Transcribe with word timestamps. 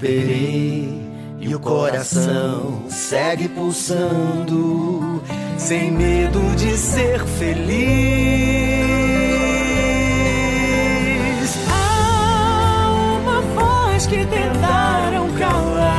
Esperei 0.00 0.88
e 1.38 1.54
o 1.54 1.60
coração 1.60 2.84
segue 2.88 3.50
pulsando, 3.50 5.22
sem 5.58 5.90
medo 5.90 6.40
de 6.56 6.74
ser 6.78 7.22
feliz. 7.26 7.68
Há 11.70 13.18
uma 13.20 13.42
voz 13.42 14.06
que 14.06 14.24
tentaram 14.24 15.28
calar, 15.34 15.90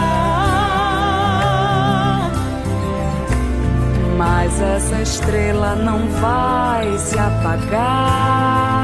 mas 4.17 4.59
essa 4.59 4.99
estrela 4.99 5.75
não 5.75 6.07
vai 6.07 6.97
se 6.97 7.19
apagar. 7.19 8.80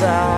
desire. 0.00 0.29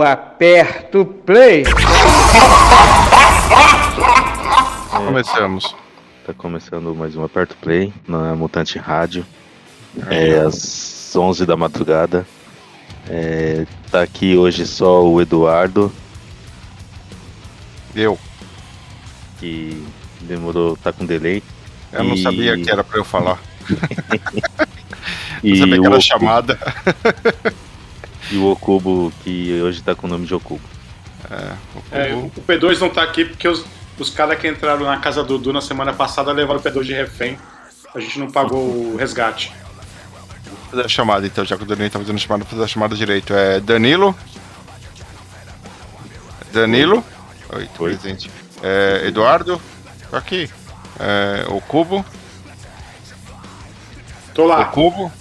Eu 0.00 0.06
aperto 0.06 1.04
play. 1.04 1.62
Começamos. 4.88 5.76
Tá 6.26 6.32
começando 6.32 6.94
mais 6.94 7.14
um 7.16 7.22
Aperto 7.22 7.54
Play 7.60 7.92
na 8.08 8.34
Mutante 8.34 8.78
Rádio. 8.78 9.26
É 10.08 10.38
às 10.38 11.14
11 11.14 11.44
da 11.44 11.54
madrugada. 11.54 12.26
É, 13.10 13.66
tá 13.90 14.00
aqui 14.00 14.38
hoje 14.38 14.66
só 14.66 15.04
o 15.06 15.20
Eduardo, 15.20 15.92
Eu. 17.94 18.18
que 19.38 19.84
demorou, 20.22 20.78
tá 20.78 20.94
com 20.94 21.04
delay. 21.04 21.42
Eu 21.92 22.04
não 22.04 22.14
E- 22.14 22.22
sabia 22.22 22.56
que 22.56 22.70
era 22.70 22.82
pra 22.82 22.96
eu 23.00 23.04
falar. 23.04 23.38
Eu 25.44 25.54
E 25.54 25.58
sabia 25.58 25.74
que 25.74 25.80
o, 25.80 25.84
era 25.86 25.94
Oku- 25.96 26.00
chamada. 26.02 26.58
e 28.30 28.36
o 28.36 28.50
Okubo, 28.50 29.12
que 29.22 29.60
hoje 29.62 29.82
tá 29.82 29.94
com 29.94 30.06
o 30.06 30.10
nome 30.10 30.26
de 30.26 30.34
Okubo. 30.34 30.62
É, 31.92 32.14
o 32.14 32.30
P2 32.46 32.78
não 32.78 32.88
tá 32.88 33.02
aqui 33.02 33.24
porque 33.24 33.46
os, 33.46 33.64
os 33.98 34.10
caras 34.10 34.38
que 34.38 34.48
entraram 34.48 34.84
na 34.84 34.98
casa 34.98 35.22
do 35.22 35.38
Dudu 35.38 35.52
na 35.52 35.60
semana 35.60 35.92
passada 35.92 36.32
levaram 36.32 36.60
o 36.60 36.62
P2 36.62 36.82
de 36.84 36.92
refém. 36.92 37.38
A 37.94 38.00
gente 38.00 38.18
não 38.18 38.30
pagou 38.30 38.58
o 38.60 38.96
resgate. 38.96 39.52
Vou 40.46 40.58
fazer 40.70 40.84
a 40.84 40.88
chamada 40.88 41.26
então, 41.26 41.44
já 41.44 41.56
que 41.56 41.62
o 41.62 41.66
Danilo 41.66 41.90
tá 41.90 41.98
fazendo 41.98 42.16
a 42.16 42.20
chamada, 42.20 42.44
vou 42.44 42.50
fazer 42.50 42.64
a 42.64 42.68
chamada 42.68 42.96
direito. 42.96 43.34
É 43.34 43.60
Danilo? 43.60 44.16
Danilo? 46.52 47.04
Oi, 47.52 47.68
tô 47.76 47.84
Oi. 47.84 47.96
presente. 47.96 48.30
É, 48.62 49.02
Eduardo? 49.06 49.60
Tô 50.08 50.16
aqui. 50.16 50.48
É, 50.98 51.46
o 51.48 51.60
Cubo? 51.60 52.04
Tô 54.34 54.44
O 54.44 54.46
lá. 54.46 54.64
Cubo? 54.66 55.12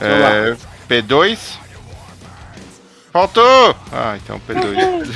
É, 0.00 0.56
P2? 0.88 1.58
Faltou! 3.14 3.76
Ah, 3.92 4.16
então 4.16 4.40
P2. 4.40 5.08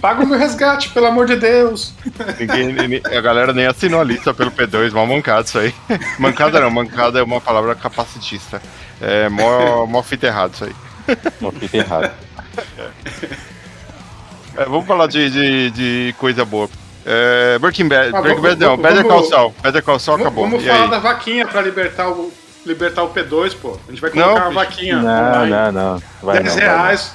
Paga 0.00 0.22
o 0.22 0.26
meu 0.28 0.38
resgate, 0.38 0.90
pelo 0.90 1.06
amor 1.06 1.26
de 1.26 1.34
Deus. 1.34 1.92
Ninguém, 2.38 3.02
a 3.04 3.20
galera 3.20 3.52
nem 3.52 3.66
assinou 3.66 4.00
a 4.00 4.04
lista 4.04 4.32
pelo 4.32 4.52
P2, 4.52 4.92
mó 4.92 5.04
mancada 5.04 5.42
isso 5.42 5.58
aí. 5.58 5.74
Mancada 6.16 6.60
não, 6.60 6.70
mancada 6.70 7.18
é 7.18 7.24
uma 7.24 7.40
palavra 7.40 7.74
capacitista. 7.74 8.62
É 9.00 9.28
mó, 9.28 9.84
mó 9.84 10.00
fita 10.00 10.28
errado 10.28 10.54
isso 10.54 10.64
aí. 10.64 10.72
Uma 11.40 11.50
fita 11.50 11.76
errada. 11.76 12.14
É, 14.56 14.64
vamos 14.66 14.86
falar 14.86 15.08
de, 15.08 15.28
de, 15.28 15.70
de 15.72 16.14
coisa 16.18 16.44
boa. 16.44 16.70
É, 17.04 17.58
Breaking 17.58 17.88
Bad, 17.88 18.14
Ah, 18.16 18.22
Breaking 18.22 18.40
vamos- 18.42 18.42
Bad 18.42 18.60
não, 18.60 18.76
vamos- 18.76 18.82
Better 18.86 19.02
Call 19.02 19.16
vamos- 19.16 19.28
Saul. 19.28 19.54
Better 19.60 19.82
Call 19.82 19.98
Saul 19.98 20.20
acabou. 20.20 20.44
vamos 20.48 20.64
falar 20.64 20.84
aí? 20.84 20.90
da 20.90 20.98
vaquinha 21.00 21.46
pra 21.48 21.60
libertar 21.60 22.08
o, 22.08 22.32
libertar 22.66 23.02
o 23.02 23.12
P2, 23.12 23.54
pô. 23.60 23.78
A 23.86 23.90
gente 23.90 24.00
vai 24.00 24.10
Não, 24.14 24.22
colocar 24.24 24.48
uma 24.48 24.60
bicho. 24.60 24.70
vaquinha. 24.76 24.96
Não, 24.96 25.28
online. 25.28 25.50
não, 25.50 25.72
não. 25.72 26.02
Vai 26.22 26.42
10 26.42 26.46
não, 26.46 26.62
vai 26.62 26.68
não. 26.68 26.76
reais. 26.76 27.12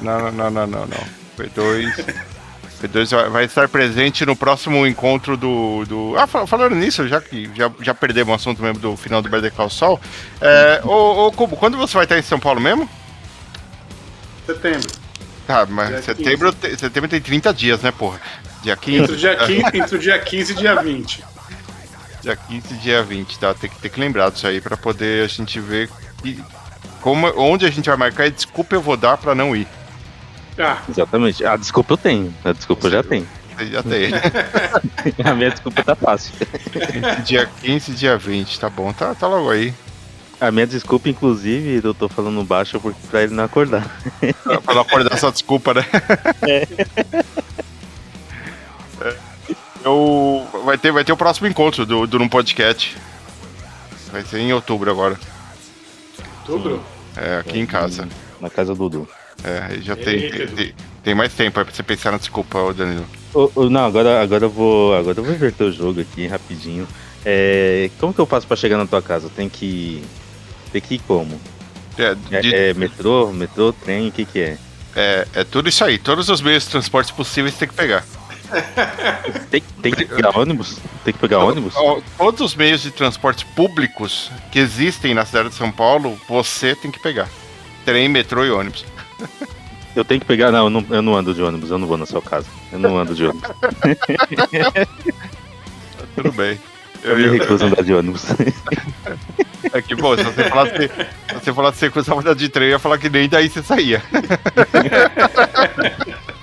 Não, 0.00 0.18
não, 0.20 0.32
não, 0.32 0.50
não, 0.50 0.66
não, 0.66 0.86
não. 0.86 1.04
P2. 1.38 2.14
P2 2.82 3.30
vai, 3.30 3.44
estar 3.44 3.68
presente 3.68 4.26
no 4.26 4.34
próximo 4.34 4.86
encontro 4.86 5.36
do. 5.36 5.84
do... 5.86 6.14
Ah, 6.18 6.26
fal- 6.26 6.46
falando 6.46 6.74
nisso, 6.74 7.06
já 7.06 7.20
que 7.20 7.48
já, 7.54 7.70
já 7.80 7.94
perdemos 7.94 8.32
o 8.32 8.34
assunto 8.34 8.60
mesmo 8.60 8.78
do 8.80 8.96
final 8.96 9.22
do 9.22 9.28
Better 9.28 9.52
Call 9.52 9.70
Saul. 9.70 10.00
É, 10.40 10.80
ô, 10.84 11.26
ô, 11.28 11.32
Cubo, 11.32 11.56
quando 11.56 11.78
você 11.78 11.94
vai 11.94 12.04
estar 12.04 12.18
em 12.18 12.22
São 12.22 12.40
Paulo 12.40 12.60
mesmo? 12.60 12.88
Setembro. 14.44 14.88
Tá, 15.46 15.66
mas 15.68 15.88
Dia 15.88 16.02
setembro, 16.02 16.52
te- 16.52 16.76
setembro 16.76 17.08
tem 17.08 17.20
30 17.20 17.54
dias, 17.54 17.80
né, 17.82 17.92
porra? 17.92 18.20
Dia 18.62 18.76
15. 18.76 18.98
Entre 19.02 19.12
o 19.14 19.16
dia 19.16 19.36
15, 19.36 19.62
entre 19.78 19.96
o 19.96 19.98
dia 19.98 20.18
15 20.18 20.52
e 20.52 20.56
dia 20.56 20.74
20. 20.82 21.24
Dia 22.22 22.36
15 22.36 22.74
e 22.74 22.76
dia 22.78 23.02
20, 23.02 23.38
tá? 23.38 23.52
Tem 23.52 23.68
que 23.68 23.78
ter 23.80 23.88
que 23.88 23.98
lembrar 24.00 24.30
disso 24.30 24.46
aí 24.46 24.60
pra 24.60 24.76
poder 24.76 25.24
a 25.24 25.28
gente 25.28 25.58
ver 25.60 25.90
que- 26.22 26.42
como, 27.00 27.26
onde 27.36 27.66
a 27.66 27.70
gente 27.70 27.88
vai 27.88 27.96
marcar 27.98 28.26
e 28.26 28.30
desculpa 28.30 28.74
eu 28.76 28.80
vou 28.80 28.96
dar 28.96 29.16
pra 29.18 29.34
não 29.34 29.56
ir. 29.56 29.66
Ah, 30.58 30.78
Exatamente. 30.88 31.44
A 31.44 31.56
desculpa 31.56 31.94
eu 31.94 31.96
tenho. 31.96 32.32
A 32.44 32.52
desculpa 32.52 32.86
eu 32.86 32.90
já 32.92 33.02
tenho. 33.02 33.26
Você 33.56 33.66
Já 33.66 33.82
tem. 33.82 34.10
A 35.24 35.34
minha 35.34 35.50
desculpa 35.50 35.82
tá 35.84 35.94
fácil. 35.96 36.32
dia 37.24 37.46
15 37.60 37.90
e 37.90 37.94
dia 37.94 38.16
20, 38.16 38.58
tá 38.60 38.70
bom, 38.70 38.92
tá, 38.92 39.14
tá 39.14 39.26
logo 39.26 39.50
aí. 39.50 39.74
A 40.40 40.50
minha 40.50 40.66
desculpa, 40.66 41.08
inclusive, 41.08 41.80
eu 41.86 41.94
tô 41.94 42.08
falando 42.08 42.42
baixo 42.44 42.80
porque 42.80 42.98
pra 43.10 43.22
ele 43.22 43.34
não 43.34 43.44
acordar. 43.44 43.84
Pra 44.64 44.74
não 44.74 44.82
acordar 44.82 45.12
essa 45.14 45.30
desculpa, 45.30 45.74
né? 45.74 45.84
É. 46.48 46.66
Eu, 49.84 50.46
vai, 50.64 50.78
ter, 50.78 50.92
vai 50.92 51.04
ter 51.04 51.12
o 51.12 51.16
próximo 51.16 51.46
encontro 51.48 51.84
do, 51.84 52.06
do 52.06 52.18
Num 52.18 52.28
Podcast. 52.28 52.96
Vai 54.12 54.22
ser 54.22 54.38
em 54.40 54.52
outubro 54.52 54.90
agora. 54.90 55.18
outubro? 56.40 56.82
É, 57.16 57.36
aqui 57.38 57.58
em 57.58 57.66
casa. 57.66 58.08
Na 58.40 58.48
casa 58.50 58.74
do 58.74 58.88
Dudu. 58.88 59.08
É, 59.44 59.66
aí 59.70 59.82
já 59.82 59.94
Eita, 59.94 60.04
tem, 60.04 60.30
tem, 60.30 60.46
tem, 60.48 60.74
tem 61.02 61.14
mais 61.14 61.32
tempo 61.32 61.58
aí 61.58 61.64
pra 61.64 61.74
você 61.74 61.82
pensar 61.82 62.12
na 62.12 62.18
desculpa, 62.18 62.72
Danilo. 62.74 63.06
Ô, 63.34 63.50
ô, 63.54 63.70
não, 63.70 63.84
agora, 63.86 64.22
agora 64.22 64.44
eu 64.44 64.50
vou. 64.50 64.94
Agora 64.94 65.18
eu 65.18 65.24
vou 65.24 65.34
inverter 65.34 65.66
o 65.66 65.72
jogo 65.72 66.00
aqui 66.00 66.26
rapidinho. 66.26 66.86
É, 67.24 67.90
como 67.98 68.12
que 68.14 68.20
eu 68.20 68.26
faço 68.26 68.46
pra 68.46 68.56
chegar 68.56 68.76
na 68.76 68.86
tua 68.86 69.02
casa? 69.02 69.28
Tem 69.34 69.48
que. 69.48 70.02
Tem 70.70 70.80
que 70.80 70.94
ir 70.94 70.98
como? 71.00 71.40
É, 71.98 72.16
É, 72.30 72.40
de- 72.40 72.54
é 72.54 72.74
metrô, 72.74 73.32
metrô, 73.32 73.72
trem, 73.72 74.08
o 74.08 74.12
que 74.12 74.24
que 74.24 74.40
é? 74.40 74.58
é, 74.94 75.26
é 75.34 75.44
tudo 75.44 75.68
isso 75.68 75.84
aí. 75.84 75.98
Todos 75.98 76.28
os 76.28 76.40
meios 76.40 76.64
de 76.64 76.70
transporte 76.70 77.12
possíveis 77.12 77.54
tem 77.56 77.66
que 77.68 77.74
pegar. 77.74 78.04
Tem, 79.50 79.62
tem 79.82 79.92
que 79.92 80.04
pegar 80.04 80.38
ônibus? 80.38 80.78
Tem 81.04 81.12
que 81.12 81.18
pegar 81.18 81.38
ônibus? 81.38 81.74
Ó, 81.76 82.00
Todos 82.18 82.40
os 82.40 82.54
meios 82.54 82.82
de 82.82 82.90
transporte 82.90 83.44
públicos 83.46 84.30
que 84.50 84.58
existem 84.58 85.14
na 85.14 85.24
cidade 85.24 85.50
de 85.50 85.54
São 85.54 85.70
Paulo, 85.70 86.18
você 86.28 86.74
tem 86.74 86.90
que 86.90 86.98
pegar. 86.98 87.28
Trem, 87.84 88.08
metrô 88.08 88.44
e 88.44 88.50
ônibus. 88.50 88.84
Eu 89.94 90.04
tenho 90.04 90.20
que 90.20 90.26
pegar. 90.26 90.50
Não 90.50 90.64
eu, 90.64 90.70
não, 90.70 90.86
eu 90.88 91.02
não 91.02 91.14
ando 91.14 91.34
de 91.34 91.42
ônibus, 91.42 91.70
eu 91.70 91.76
não 91.76 91.86
vou 91.86 91.98
na 91.98 92.06
sua 92.06 92.22
casa. 92.22 92.46
Eu 92.72 92.78
não 92.78 92.96
ando 92.96 93.14
de 93.14 93.26
ônibus. 93.26 93.50
Tudo 96.16 96.32
bem. 96.32 96.58
Eu 97.02 97.14
me 97.14 97.38
recuso 97.38 97.64
a 97.64 97.66
andar 97.66 97.82
de 97.82 97.92
ônibus. 97.92 98.24
É 99.72 99.82
que 99.82 99.94
bom, 99.94 100.16
se 100.16 100.22
você 100.22 100.44
falasse, 100.44 100.88
se 100.88 101.34
você 101.34 101.52
falasse 101.52 101.74
que 101.74 101.80
você 101.80 101.90
cruzava 101.90 102.20
andar 102.20 102.34
de 102.34 102.48
trem, 102.48 102.68
eu 102.68 102.72
ia 102.72 102.78
falar 102.78 102.96
que 102.96 103.10
nem 103.10 103.28
daí 103.28 103.50
você 103.50 103.62
saía. 103.62 104.02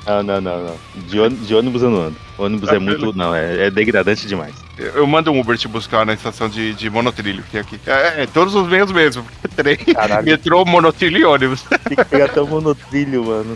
Não, 0.09 0.23
não, 0.23 0.41
não, 0.41 0.63
não. 0.63 0.77
De, 0.95 1.19
ônibus, 1.19 1.47
de 1.47 1.53
ônibus 1.53 1.83
eu 1.83 1.89
não 1.91 2.01
ando. 2.01 2.15
Ônibus 2.35 2.69
é 2.69 2.79
muito. 2.79 3.15
Não, 3.15 3.35
é, 3.35 3.67
é 3.67 3.69
degradante 3.69 4.25
demais. 4.25 4.55
Eu 4.75 5.05
mando 5.05 5.31
um 5.31 5.39
Uber 5.39 5.55
te 5.55 5.67
buscar 5.67 6.03
na 6.03 6.13
estação 6.13 6.49
de, 6.49 6.73
de 6.73 6.89
monotrilho 6.89 7.43
que 7.43 7.51
tem 7.51 7.61
aqui. 7.61 7.79
É, 7.85 8.23
é, 8.23 8.25
todos 8.25 8.55
os 8.55 8.67
meios 8.67 8.91
mesmo. 8.91 9.23
Trem, 9.55 9.77
Caralho. 9.77 10.25
metrô, 10.25 10.65
monotrilho 10.65 11.17
e 11.19 11.25
ônibus. 11.25 11.61
Tem 11.87 11.95
que 11.95 12.05
pegar 12.05 12.25
até 12.25 12.41
o 12.41 12.47
monotrilho, 12.47 13.23
mano. 13.23 13.55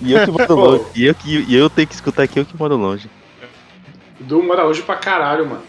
E 0.00 0.12
eu 0.12 0.24
que 0.24 0.30
moro 0.30 0.54
longe. 0.54 0.84
E 0.94 1.04
eu, 1.04 1.14
que, 1.16 1.44
e 1.48 1.56
eu 1.56 1.68
tenho 1.68 1.88
que 1.88 1.94
escutar 1.94 2.22
aqui, 2.22 2.38
eu 2.38 2.44
que 2.44 2.56
moro 2.56 2.76
longe. 2.76 3.10
Du 4.20 4.40
mora 4.40 4.66
hoje 4.66 4.82
pra 4.82 4.94
caralho, 4.94 5.46
mano. 5.48 5.62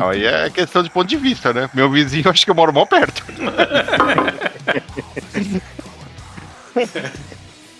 Aí 0.00 0.26
é 0.26 0.50
questão 0.50 0.82
de 0.82 0.90
ponto 0.90 1.06
de 1.06 1.16
vista, 1.16 1.52
né? 1.52 1.70
Meu 1.72 1.88
vizinho, 1.88 2.28
acho 2.28 2.44
que 2.44 2.50
eu 2.50 2.54
moro 2.54 2.72
mal 2.72 2.86
perto. 2.86 3.24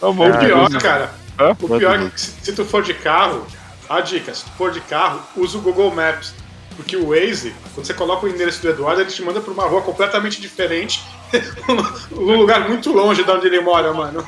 Tá 0.00 0.12
bom, 0.12 0.30
O 0.30 0.38
pior, 0.38 0.70
cara. 0.80 1.27
Hã? 1.38 1.50
O 1.60 1.78
pior 1.78 1.98
é 2.00 2.08
que 2.10 2.20
se, 2.20 2.32
se 2.42 2.52
tu 2.52 2.64
for 2.64 2.82
de 2.82 2.94
carro, 2.94 3.46
a 3.88 4.00
dica, 4.00 4.34
se 4.34 4.44
tu 4.44 4.50
for 4.58 4.70
de 4.72 4.80
carro, 4.80 5.20
usa 5.36 5.58
o 5.58 5.60
Google 5.60 5.90
Maps. 5.94 6.34
Porque 6.76 6.96
o 6.96 7.08
Waze, 7.08 7.52
quando 7.74 7.86
você 7.86 7.92
coloca 7.94 8.24
o 8.24 8.28
endereço 8.28 8.62
do 8.62 8.68
Eduardo, 8.70 9.00
ele 9.00 9.10
te 9.10 9.20
manda 9.20 9.40
pra 9.40 9.52
uma 9.52 9.64
rua 9.64 9.82
completamente 9.82 10.40
diferente, 10.40 11.02
num 12.12 12.36
lugar 12.36 12.68
muito 12.68 12.92
longe 12.92 13.24
de 13.24 13.30
onde 13.32 13.48
ele 13.48 13.60
mora, 13.60 13.92
mano. 13.92 14.24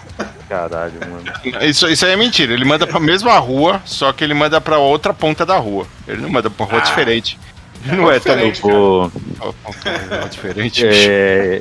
Caralho, 0.48 0.94
mano. 1.00 1.22
Isso, 1.62 1.88
isso 1.88 2.04
aí 2.04 2.10
é 2.12 2.16
mentira. 2.16 2.52
Ele 2.52 2.64
manda 2.64 2.88
pra 2.88 2.98
mesma 2.98 3.38
rua, 3.38 3.80
só 3.84 4.12
que 4.12 4.24
ele 4.24 4.34
manda 4.34 4.60
pra 4.60 4.78
outra 4.78 5.14
ponta 5.14 5.46
da 5.46 5.56
rua. 5.58 5.86
Ele 6.08 6.20
não 6.22 6.28
manda 6.28 6.50
pra 6.50 6.64
uma 6.64 6.70
rua 6.72 6.80
Ah. 6.82 6.84
diferente. 6.84 7.38
Não 7.84 8.10
é 8.10 8.18
tão 8.18 8.34
diferente. 8.34 8.60
Pô, 8.60 9.08
é 9.86 10.28
diferente. 10.28 10.84
bicho. 10.84 10.86
é, 11.08 11.60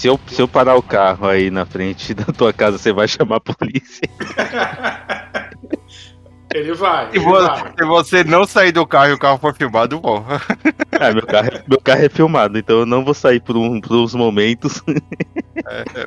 se, 0.00 0.06
eu, 0.08 0.18
se 0.26 0.40
eu 0.40 0.48
parar 0.48 0.76
o 0.76 0.82
carro 0.82 1.26
aí 1.26 1.50
na 1.50 1.66
frente 1.66 2.14
da 2.14 2.24
tua 2.24 2.52
casa, 2.54 2.78
você 2.78 2.90
vai 2.92 3.06
chamar 3.06 3.36
a 3.36 3.40
polícia. 3.40 4.00
Ele 6.52 6.74
vai, 6.74 7.08
Se 7.12 7.16
ele 7.16 7.24
vo- 7.24 7.46
vai. 7.46 7.72
se 7.78 7.84
você 7.84 8.24
não 8.24 8.44
sair 8.44 8.72
do 8.72 8.84
carro 8.84 9.10
e 9.10 9.12
o 9.12 9.18
carro 9.18 9.38
for 9.38 9.54
filmado, 9.54 10.00
bom. 10.00 10.26
Ah, 10.98 11.12
meu 11.12 11.24
carro, 11.24 11.46
é- 11.46 11.62
meu 11.68 11.80
carro 11.80 12.04
é 12.04 12.08
filmado, 12.08 12.58
então 12.58 12.80
eu 12.80 12.86
não 12.86 13.04
vou 13.04 13.14
sair 13.14 13.40
por, 13.40 13.56
um, 13.56 13.80
por 13.80 13.96
uns 13.96 14.16
momentos. 14.16 14.82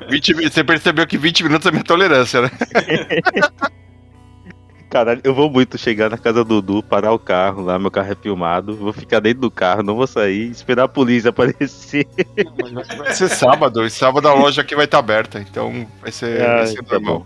20 0.10 0.34
mi- 0.34 0.50
você 0.52 0.62
percebeu 0.62 1.08
que 1.08 1.18
20 1.18 1.44
minutos 1.46 1.66
é 1.66 1.72
minha 1.72 1.84
tolerância, 1.86 2.42
né? 2.42 2.52
Caralho, 4.94 5.22
eu 5.24 5.34
vou 5.34 5.50
muito 5.50 5.76
chegar 5.76 6.08
na 6.08 6.20
casa 6.20 6.44
do 6.44 6.62
Dudu, 6.62 6.84
parar 6.84 7.12
o 7.14 7.18
carro 7.18 7.64
lá, 7.64 7.80
meu 7.80 7.90
carro 7.90 8.12
é 8.12 8.16
filmado, 8.16 8.76
vou 8.76 8.94
ficar 8.94 9.20
dentro 9.20 9.42
do 9.42 9.50
carro, 9.50 9.82
não 9.82 9.96
vou 9.96 10.06
sair, 10.06 10.52
esperar 10.52 10.84
a 10.84 10.88
polícia 10.88 11.32
aparecer. 11.32 12.06
Vai 12.96 13.12
ser 13.12 13.28
sábado, 13.30 13.84
e 13.84 13.90
sábado 13.90 14.28
a 14.28 14.34
loja 14.36 14.62
aqui 14.62 14.76
vai 14.76 14.86
estar 14.86 15.00
aberta, 15.00 15.40
então 15.40 15.88
vai 16.00 16.12
ser, 16.12 16.38
vai 16.38 16.62
Ah, 16.62 16.68
ser 16.68 16.84
tá 16.84 17.00
normal. 17.00 17.26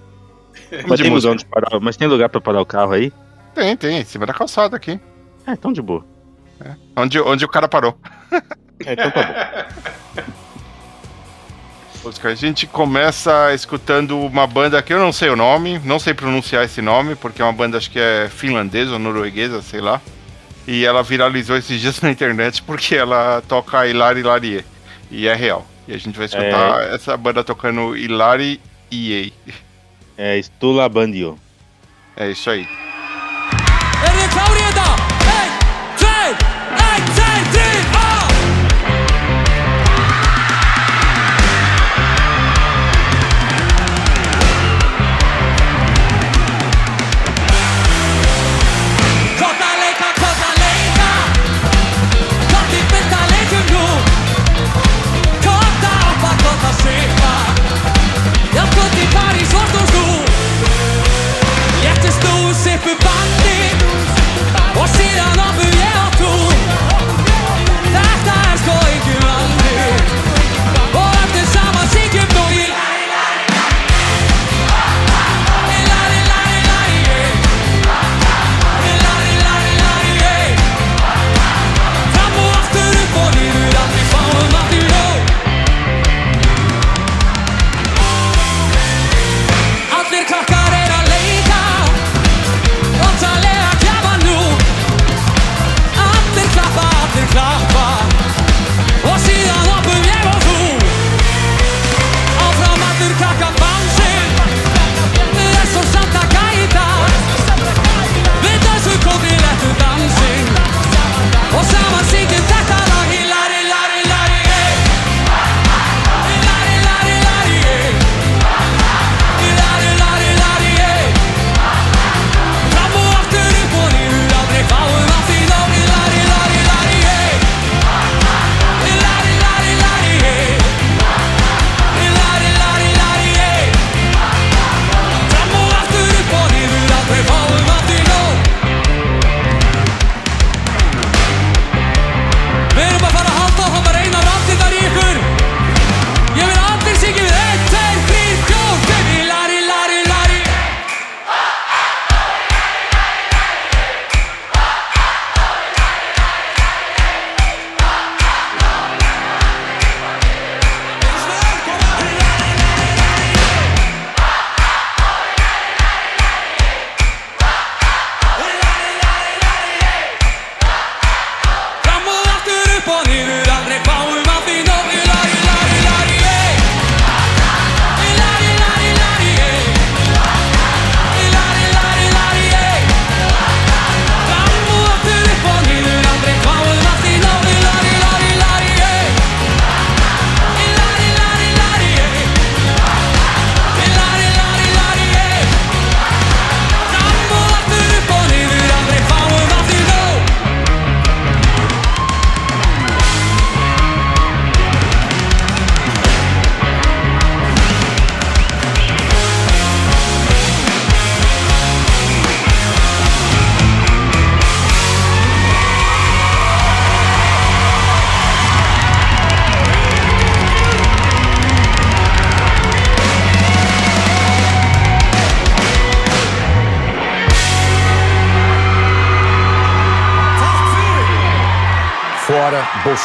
Mas 0.88 1.02
tem, 1.02 1.10
lugar 1.10 1.38
parar, 1.52 1.80
mas 1.82 1.98
tem 1.98 2.08
lugar 2.08 2.30
pra 2.30 2.40
parar 2.40 2.62
o 2.62 2.66
carro 2.66 2.94
aí? 2.94 3.12
Tem, 3.54 3.76
tem, 3.76 4.00
em 4.00 4.06
cima 4.06 4.26
da 4.26 4.34
calçada 4.34 4.78
aqui. 4.78 4.98
Ah, 5.46 5.52
então 5.52 5.74
de 5.74 5.82
boa. 5.82 6.06
Onde, 6.96 7.20
onde 7.20 7.44
o 7.44 7.50
cara 7.50 7.68
parou. 7.68 7.98
É, 8.86 8.94
então 8.94 9.12
tá 9.12 9.22
bom. 10.16 10.24
Música. 12.04 12.30
A 12.30 12.36
gente 12.36 12.66
começa 12.68 13.54
escutando 13.54 14.20
uma 14.20 14.48
banda 14.48 14.82
que 14.82 14.94
eu 14.94 15.00
não 15.00 15.12
sei 15.12 15.30
o 15.30 15.36
nome, 15.36 15.80
não 15.84 16.00
sei 16.00 16.14
pronunciar 16.14 16.64
esse 16.64 16.82
nome, 16.82 17.16
porque 17.16 17.42
é 17.42 17.46
uma 17.46 17.54
banda 17.54 17.78
acho 17.78 17.92
que 17.92 18.00
é 18.00 18.30
finlandesa 18.30 18.94
ou 18.94 19.00
norueguesa, 19.00 19.62
sei 19.62 19.82
lá. 19.82 20.02
E 20.68 20.86
ela 20.86 21.04
viralizou 21.04 21.58
esses 21.58 21.80
dias 21.80 22.00
na 22.02 22.12
internet 22.12 22.62
porque 22.64 22.96
ela 22.96 23.42
toca 23.48 23.88
Hilari 23.88 24.20
Hilarie. 24.20 24.66
E 25.10 25.28
é 25.28 25.36
real. 25.36 25.66
E 25.88 25.94
a 25.94 25.98
gente 25.98 26.18
vai 26.18 26.26
escutar 26.26 26.84
essa 26.94 27.16
banda 27.16 27.44
tocando 27.44 27.96
Hilari 27.96 28.60
EA. 28.92 29.32
É 30.18 30.38
Stula 30.40 30.90
Bandio. 30.90 31.38
É 32.16 32.32
isso 32.32 32.50
aí. 32.50 32.68
Er 34.04 34.30
klári 34.30 34.62
í 34.62 36.57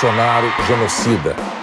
Bolsonaro 0.03 0.51
genocida. 0.67 1.62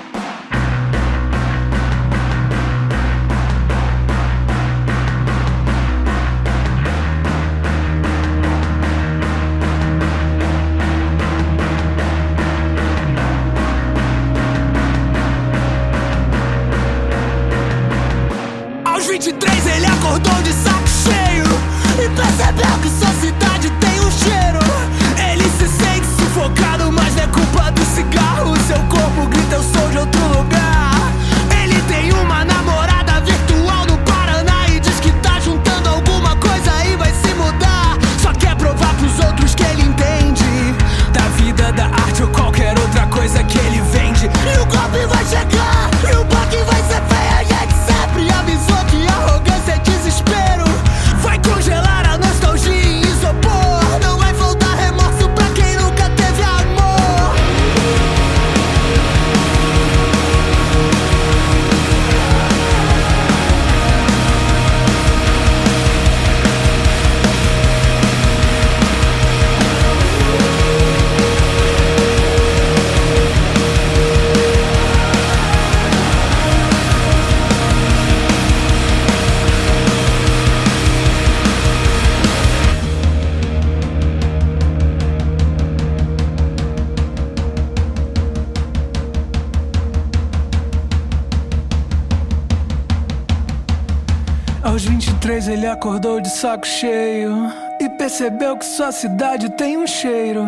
Aos 94.70 94.86
23 94.86 95.48
ele 95.48 95.66
acordou 95.66 96.22
de 96.22 96.30
saco 96.30 96.68
cheio 96.68 97.52
e 97.82 97.90
percebeu 97.90 98.56
que 98.56 98.64
sua 98.64 98.92
cidade 98.92 99.50
tem 99.50 99.76
um 99.80 99.88
cheiro. 99.88 100.46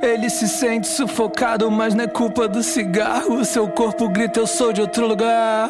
Ele 0.00 0.30
se 0.30 0.46
sente 0.46 0.86
sufocado, 0.86 1.68
mas 1.72 1.92
não 1.92 2.04
é 2.04 2.06
culpa 2.06 2.46
do 2.46 2.62
cigarro. 2.62 3.44
Seu 3.44 3.66
corpo 3.66 4.08
grita: 4.08 4.38
Eu 4.38 4.46
sou 4.46 4.72
de 4.72 4.80
outro 4.80 5.08
lugar. 5.08 5.68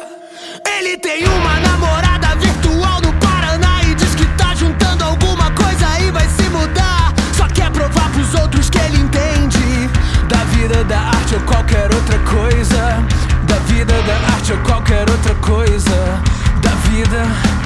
Ele 0.77 0.97
tem 0.97 1.25
uma 1.25 1.59
namorada 1.61 2.35
virtual 2.35 3.01
no 3.01 3.11
Paraná 3.13 3.81
e 3.89 3.95
diz 3.95 4.13
que 4.13 4.25
tá 4.37 4.53
juntando 4.53 5.03
alguma 5.03 5.49
coisa 5.55 5.99
e 5.99 6.11
vai 6.11 6.29
se 6.29 6.43
mudar. 6.49 7.11
Só 7.35 7.47
quer 7.47 7.71
provar 7.71 8.11
pros 8.11 8.35
outros 8.35 8.69
que 8.69 8.77
ele 8.77 8.97
entende 8.97 9.89
da 10.29 10.43
vida, 10.53 10.83
da 10.83 10.99
arte 10.99 11.33
ou 11.33 11.41
qualquer 11.41 11.91
outra 11.91 12.19
coisa. 12.19 13.03
Da 13.47 13.55
vida, 13.65 13.93
da 14.03 14.35
arte 14.35 14.53
ou 14.53 14.59
qualquer 14.59 15.09
outra 15.09 15.33
coisa. 15.41 16.21
Da 16.61 16.69
vida, 16.87 17.64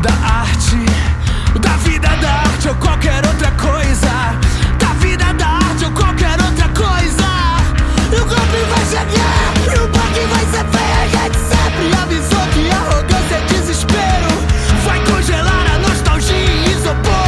da 0.00 0.12
arte. 0.12 0.84
Da 1.60 1.76
vida, 1.78 2.08
da 2.08 2.30
arte 2.30 2.68
ou 2.68 2.74
qualquer 2.76 3.24
outra 3.26 3.50
coisa. 3.52 4.34
Da 4.78 4.92
vida, 4.98 5.32
da 5.34 5.46
arte 5.46 5.84
ou 5.84 5.90
qualquer 5.92 6.40
outra 6.40 6.68
coisa. 6.68 7.28
E 8.12 8.16
o 8.16 8.24
golpe 8.24 8.60
vai 8.70 8.84
chegar, 8.86 9.52
e 9.66 9.78
o 9.78 9.88
bug 9.88 10.20
vai 10.32 10.44
ser 10.46 10.64
feio. 10.74 11.00
A 11.00 11.06
gente 11.06 11.38
sempre 11.38 12.02
avisou 12.02 12.46
que 12.52 12.70
arrogância 12.70 13.36
é 13.36 13.40
desespero. 13.48 14.30
Vai 14.84 15.00
congelar 15.04 15.66
a 15.74 15.78
nostalgia 15.78 16.36
e 16.36 16.72
isopor. 16.72 17.19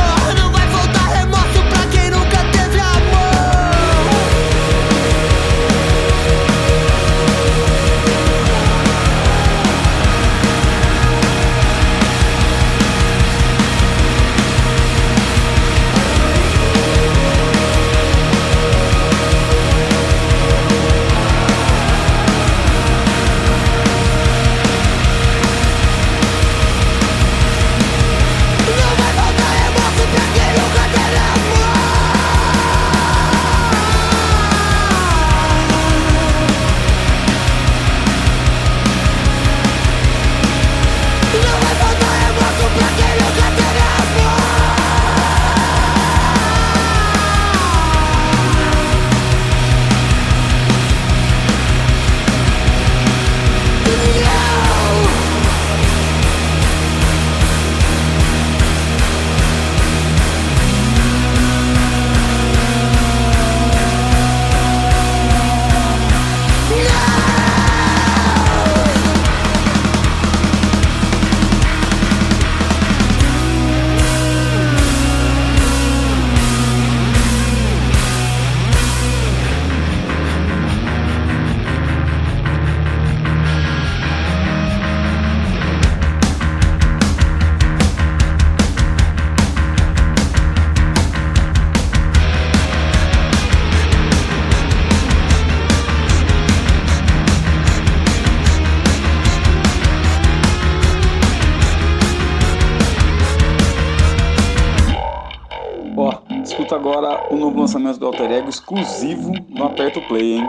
Exclusivo 108.52 109.32
no 109.48 109.64
Aperto 109.64 110.00
Play, 110.02 110.34
hein? 110.34 110.48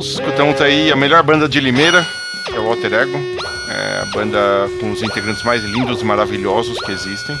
Escutamos 0.00 0.60
aí 0.60 0.92
a 0.92 0.96
melhor 0.96 1.22
banda 1.22 1.48
de 1.48 1.60
Limeira, 1.60 2.06
que 2.44 2.52
é 2.54 2.58
o 2.58 2.68
Alter 2.68 2.92
Ego. 2.92 3.18
É 3.68 4.02
a 4.02 4.04
banda 4.06 4.38
com 4.80 4.92
os 4.92 5.02
integrantes 5.02 5.42
mais 5.42 5.62
lindos 5.62 6.00
e 6.00 6.04
maravilhosos 6.04 6.78
que 6.80 6.92
existem. 6.92 7.36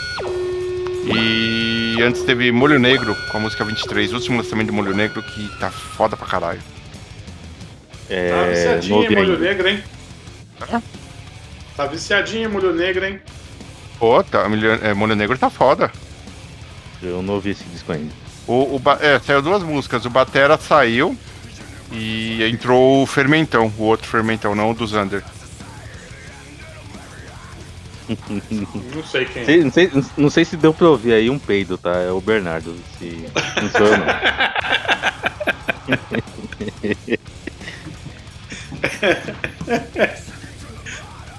E 1.06 1.96
antes 2.02 2.22
teve 2.22 2.50
Molho 2.52 2.78
Negro 2.78 3.16
com 3.30 3.38
a 3.38 3.40
música 3.40 3.64
23, 3.64 4.12
o 4.12 4.16
último 4.16 4.38
lançamento 4.38 4.66
de 4.66 4.72
Molho 4.72 4.94
Negro, 4.94 5.22
que 5.22 5.48
tá 5.58 5.70
foda 5.70 6.16
pra 6.16 6.26
caralho. 6.26 6.60
É, 8.10 8.30
Tá 8.30 8.44
viciadinho 8.46 9.04
em 9.04 9.14
molho 9.14 9.38
negro, 9.38 9.68
hein? 9.68 9.82
Hã? 10.72 10.82
Tá 11.76 11.86
viciadinho 11.86 12.48
em 12.48 12.52
molho 12.52 12.74
negro, 12.74 13.04
hein? 13.04 13.20
Pô, 13.98 14.22
tá, 14.22 14.46
é, 14.82 14.94
Molho 14.94 15.16
Negro 15.16 15.36
tá 15.36 15.50
foda. 15.50 15.90
Eu 17.02 17.22
não 17.22 17.34
ouvi 17.34 17.50
esse 17.50 17.64
disco 17.64 17.92
ainda. 17.92 18.12
O, 18.46 18.76
o 18.76 18.82
é, 19.00 19.18
saiu 19.18 19.42
duas 19.42 19.62
músicas. 19.62 20.04
O 20.04 20.10
Batera 20.10 20.56
saiu 20.56 21.16
e 21.92 22.42
entrou 22.44 23.02
o 23.02 23.06
Fermentão, 23.06 23.72
o 23.78 23.82
outro 23.84 24.08
Fermentão, 24.08 24.54
não 24.54 24.70
o 24.70 24.74
do 24.74 24.86
Zander. 24.86 25.22
Não 28.94 29.04
sei 29.04 29.26
quem. 29.26 29.44
Sei- 29.44 29.62
não, 29.62 29.70
sei, 29.70 29.90
não 30.16 30.30
sei 30.30 30.42
se 30.42 30.56
deu 30.56 30.72
pra 30.72 30.88
ouvir 30.88 31.12
aí 31.12 31.28
um 31.28 31.38
peido, 31.38 31.76
tá? 31.76 31.92
É 31.98 32.10
o 32.10 32.22
Bernardo. 32.22 32.74
Se... 32.98 33.28
Não 33.60 33.68
sou 33.70 33.86
eu, 33.86 33.98
não. 33.98 34.06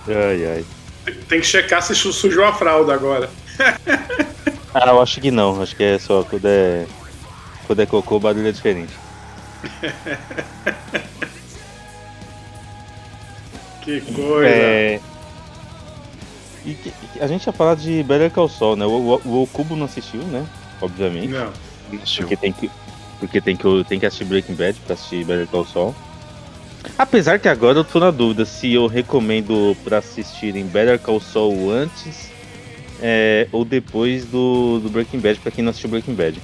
ai, 0.08 0.46
ai. 0.46 0.66
Tem 1.28 1.40
que 1.42 1.48
checar 1.48 1.82
se 1.82 1.96
su- 1.96 2.14
sujou 2.14 2.46
a 2.46 2.54
fralda 2.54 2.94
agora. 2.94 3.30
Ah, 4.74 4.90
eu 4.90 5.02
acho 5.02 5.20
que 5.20 5.32
não. 5.32 5.62
Acho 5.62 5.76
que 5.76 5.84
é 5.84 5.98
só 6.00 6.24
quando 6.24 6.46
é. 6.46 6.86
Quando 7.66 7.82
é 7.82 7.86
cocô, 7.86 8.18
o 8.18 8.20
barulho 8.20 8.48
é 8.48 8.52
diferente. 8.52 8.94
Que 13.82 14.02
coisa. 14.02 14.50
É. 14.50 15.00
E 16.66 16.74
que- 16.74 16.94
a 17.22 17.28
gente 17.28 17.46
ia 17.48 17.54
falar 17.54 17.76
de 17.76 18.04
Better 18.04 18.30
Call 18.30 18.50
Saul, 18.50 18.76
né? 18.76 18.86
O, 18.86 18.90
o, 18.90 19.22
o 19.26 19.44
Okubo 19.44 19.76
não 19.76 19.86
assistiu, 19.86 20.22
né? 20.24 20.46
Obviamente. 20.82 21.30
Não. 21.30 21.52
Porque 22.18 22.36
tem 22.36 22.52
que, 22.54 22.70
porque 23.20 23.42
tem 23.42 23.56
que, 23.56 23.84
tem 23.86 24.00
que 24.00 24.06
assistir 24.06 24.26
Breaking 24.26 24.54
Bad 24.56 24.80
pra 24.86 24.94
assistir 24.94 25.24
Better 25.26 25.48
Call 25.48 25.66
Saul. 25.66 25.96
Apesar 26.98 27.40
que 27.40 27.48
agora 27.50 27.80
eu 27.80 27.84
tô 27.84 28.00
na 28.00 28.12
dúvida 28.12 28.46
se 28.46 28.72
eu 28.74 28.88
recomendo 28.88 29.76
pra 29.84 29.98
assistirem 29.98 30.66
Better 30.66 31.00
Call 31.00 31.20
Saul 31.20 31.72
antes 31.72 32.30
é, 33.02 33.48
ou 33.52 33.66
depois 33.66 34.26
do, 34.26 34.80
do 34.80 34.90
Breaking 34.90 35.20
Bad, 35.20 35.40
pra 35.40 35.52
quem 35.52 35.64
não 35.64 35.72
assistiu 35.72 35.90
Breaking 35.90 36.14
Bad. 36.14 36.40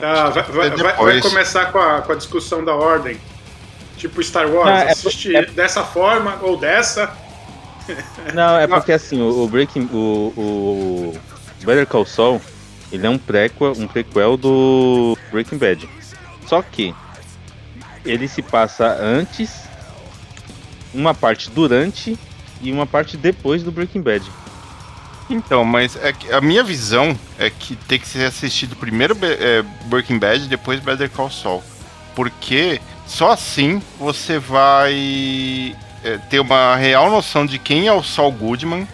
Ah, 0.00 0.30
vai, 0.30 0.42
vai- 0.70 0.70
vai- 0.94 1.20
começar 1.20 1.66
com 1.72 1.78
a, 1.78 2.02
com 2.02 2.12
a 2.12 2.14
discussão 2.14 2.64
da 2.64 2.74
ordem. 2.74 3.18
Tipo 3.96 4.22
Star 4.22 4.48
Wars, 4.48 4.68
Ah, 4.68 4.84
é- 4.84 4.92
assistir 4.92 5.34
é- 5.36 5.46
dessa 5.46 5.82
forma 5.84 6.38
ou 6.42 6.56
dessa. 6.56 7.10
Não, 8.34 8.56
é 8.58 8.66
porque 8.66 8.92
assim, 8.92 9.20
o, 9.20 9.44
o 9.44 9.48
Breaking. 9.48 9.88
O, 9.92 10.32
o 10.36 11.20
Better 11.64 11.86
Call 11.86 12.06
Saul, 12.06 12.40
ele 12.90 13.06
é 13.06 13.10
um 13.10 13.18
prequel, 13.18 13.72
um 13.76 13.86
prequel 13.86 14.36
do 14.36 15.16
Breaking 15.30 15.58
Bad. 15.58 15.88
Só 16.46 16.62
que 16.62 16.94
ele 18.04 18.26
se 18.28 18.42
passa 18.42 18.96
antes, 19.00 19.62
uma 20.92 21.14
parte 21.14 21.50
durante 21.50 22.18
e 22.60 22.72
uma 22.72 22.86
parte 22.86 23.16
depois 23.16 23.62
do 23.62 23.70
Breaking 23.72 24.02
Bad. 24.02 24.28
Então, 25.32 25.64
mas 25.64 25.96
é 25.96 26.14
a 26.34 26.40
minha 26.42 26.62
visão 26.62 27.18
é 27.38 27.48
que 27.48 27.74
tem 27.74 27.98
que 27.98 28.06
ser 28.06 28.26
assistido 28.26 28.76
primeiro 28.76 29.16
é, 29.22 29.64
Breaking 29.86 30.18
Bad, 30.18 30.46
depois 30.46 30.78
Better 30.78 31.08
Call 31.10 31.30
Saul. 31.30 31.62
Porque 32.14 32.80
só 33.06 33.30
assim 33.30 33.80
você 33.98 34.38
vai 34.38 35.74
é, 36.04 36.18
ter 36.28 36.38
uma 36.38 36.76
real 36.76 37.10
noção 37.10 37.46
de 37.46 37.58
quem 37.58 37.86
é 37.86 37.92
o 37.92 38.02
Saul 38.02 38.30
Goodman 38.30 38.86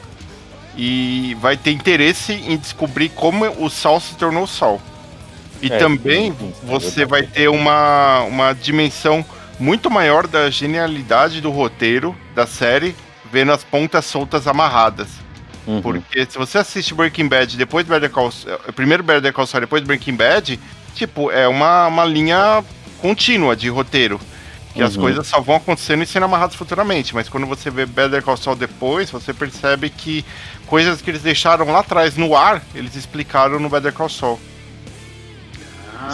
e 0.77 1.37
vai 1.41 1.57
ter 1.57 1.73
interesse 1.73 2.33
em 2.33 2.57
descobrir 2.57 3.09
como 3.09 3.45
o 3.61 3.69
Saul 3.69 4.01
se 4.01 4.15
tornou 4.15 4.47
Saul. 4.47 4.81
E 5.61 5.67
É, 5.73 5.77
também 5.77 6.33
sim, 6.33 6.39
sim, 6.39 6.55
você 6.63 7.05
vai 7.05 7.25
ter 7.25 7.49
uma, 7.49 8.21
uma 8.23 8.53
dimensão 8.53 9.25
muito 9.59 9.91
maior 9.91 10.29
da 10.29 10.49
genialidade 10.51 11.41
do 11.41 11.51
roteiro 11.51 12.15
da 12.33 12.47
série, 12.47 12.95
vendo 13.33 13.51
as 13.51 13.65
pontas 13.65 14.05
soltas 14.05 14.47
amarradas. 14.47 15.09
Uhum. 15.69 15.83
Porque 15.83 16.25
se 16.25 16.39
você 16.39 16.57
assiste 16.59 16.95
Breaking 16.95 17.29
Bad 17.29 17.55
depois 17.57 17.85
do 17.87 17.91
Better 17.91 18.09
Call 18.11 18.31
Saul, 18.33 18.59
primeiro 18.75 19.03
Better 19.03 19.33
Call 19.35 19.47
Saul 19.47 19.61
depois 19.61 19.83
Breaking 19.83 20.15
Bad, 20.17 20.59
tipo, 20.95 21.31
é 21.31 21.47
uma, 21.47 21.87
uma 21.89 22.05
linha 22.07 22.65
contínua 23.03 23.55
de 23.55 23.69
roteiro. 23.69 24.19
Que 24.75 24.83
as 24.83 24.95
Uhum. 24.97 25.03
coisas 25.03 25.27
só 25.27 25.41
vão 25.41 25.57
acontecendo 25.57 26.03
e 26.03 26.07
sendo 26.07 26.25
amarradas 26.25 26.55
futuramente. 26.57 27.15
Mas 27.15 27.29
quando 27.29 27.47
você 27.47 27.69
vê 27.71 27.85
Better 27.85 28.23
Call 28.23 28.37
Saul 28.37 28.57
depois, 28.57 29.11
você 29.11 29.35
percebe 29.35 29.91
que 29.91 30.25
coisas 30.67 31.03
que 31.03 31.11
eles 31.11 31.23
deixaram 31.23 31.67
lá 31.71 31.81
atrás 31.81 32.17
no 32.17 32.35
ar, 32.37 32.63
eles 32.75 32.95
explicaram 32.97 33.59
no 33.61 33.69
Better 33.69 33.93
Call 33.93 34.09
Saul. 34.09 34.41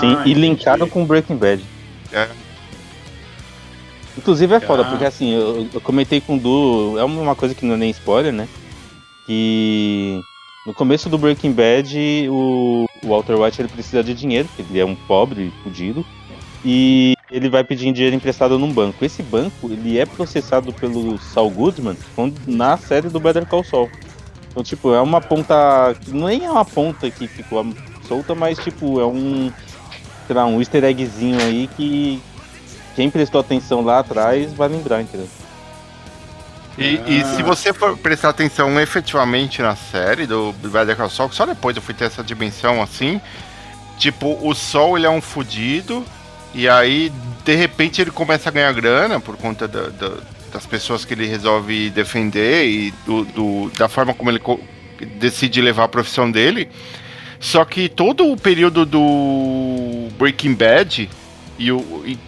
Sim, 0.01 0.07
Ah, 0.17 0.23
e 0.25 0.31
entendi. 0.31 0.35
linkado 0.35 0.87
com 0.89 1.05
Breaking 1.05 1.37
Bad. 1.37 1.65
É. 2.13 2.29
Inclusive 4.17 4.55
é 4.55 4.61
foda, 4.61 4.83
Ah. 4.83 4.87
porque 4.87 5.05
assim, 5.05 5.33
eu, 5.35 5.69
eu 5.75 5.81
comentei 5.81 6.21
com 6.21 6.37
o 6.37 6.41
Du, 6.41 6.99
é 6.99 7.05
uma 7.05 7.35
coisa 7.35 7.55
que 7.55 7.65
não 7.67 7.75
é 7.75 7.79
nem 7.79 7.91
spoiler, 7.91 8.33
né? 8.33 8.49
Que 9.27 10.21
no 10.67 10.73
começo 10.73 11.09
do 11.09 11.19
Breaking 11.19 11.53
Bad, 11.53 12.29
o, 12.31 12.87
Walter 13.03 13.39
White 13.39 13.61
ele 13.61 13.69
precisa 13.69 14.03
de 14.03 14.15
dinheiro, 14.15 14.49
porque 14.49 14.73
ele 14.73 14.81
é 14.81 14.85
um 14.85 14.95
pobre, 14.95 15.53
fudido, 15.63 16.05
e 16.65 17.15
ele 17.31 17.51
vai 17.51 17.63
pedir 17.63 17.93
dinheiro 17.93 18.17
emprestado 18.17 18.59
num 18.59 18.73
banco. 18.73 19.05
Esse 19.05 19.23
banco, 19.23 19.71
ele 19.71 19.99
é 19.99 20.07
processado 20.07 20.73
pelo 20.73 21.19
Saul 21.19 21.51
Goodman 21.51 21.97
na 22.47 22.77
série 22.79 23.09
do 23.09 23.21
Better 23.21 23.47
Call 23.47 23.65
Saul. 23.65 23.91
Então, 24.51 24.63
tipo, 24.63 24.95
é 24.95 25.01
uma 25.01 25.21
ponta, 25.21 25.95
nem 26.09 26.45
é 26.45 26.51
uma 26.51 26.65
ponta 26.65 27.11
que 27.11 27.27
ficou 27.27 27.67
solta, 28.07 28.35
mas, 28.35 28.57
tipo, 28.59 29.01
é 29.01 29.07
um, 29.07 29.53
sei 30.27 30.37
lá, 30.37 30.47
um 30.47 30.61
easter 30.61 30.85
eggzinho 30.85 31.39
aí 31.41 31.69
que 31.77 32.23
quem 32.95 33.11
prestou 33.11 33.41
atenção 33.41 33.83
lá 33.83 33.99
atrás 33.99 34.53
vai 34.53 34.69
lembrar, 34.69 35.03
entendeu? 35.03 35.29
E, 36.77 37.01
e 37.07 37.25
se 37.37 37.43
você 37.43 37.73
for 37.73 37.97
prestar 37.97 38.31
atenção 38.31 38.81
efetivamente 38.81 39.63
na 39.63 39.77
série 39.77 40.27
do 40.27 40.53
Better 40.55 40.97
Call 40.97 41.09
Saul, 41.11 41.31
só 41.33 41.47
depois 41.47 41.77
eu 41.77 41.83
fui 41.83 41.95
ter 41.95 42.07
essa 42.07 42.23
dimensão 42.23 42.83
assim, 42.83 43.21
tipo, 43.97 44.37
o 44.43 44.55
Sol 44.55 44.97
ele 44.99 45.07
é 45.07 45.11
um 45.11 45.21
fudido, 45.21 46.05
e 46.53 46.69
aí 46.69 47.13
de 47.45 47.55
repente 47.55 48.01
ele 48.01 48.11
começa 48.11 48.49
a 48.49 48.53
ganhar 48.53 48.73
grana 48.73 49.21
por 49.21 49.37
conta 49.37 49.69
da- 49.69 49.89
da- 49.89 50.19
das 50.53 50.67
pessoas 50.67 51.05
que 51.05 51.15
ele 51.15 51.27
resolve 51.27 51.91
defender 51.91 52.67
e 52.67 52.91
do, 53.07 53.25
do- 53.25 53.71
da 53.77 53.89
forma 53.89 54.13
como 54.15 54.31
ele 54.31 54.39
co- 54.41 54.61
decide 55.19 55.61
levar 55.61 55.85
a 55.85 55.89
profissão 55.89 56.29
dele. 56.31 56.69
Só 57.39 57.65
que 57.65 57.89
todo 57.89 58.31
o 58.33 58.37
período 58.37 58.87
do 58.87 60.09
Breaking 60.19 60.55
Bad 60.55 61.11
e 61.59 61.71
o 61.71 62.03
e, 62.07 62.19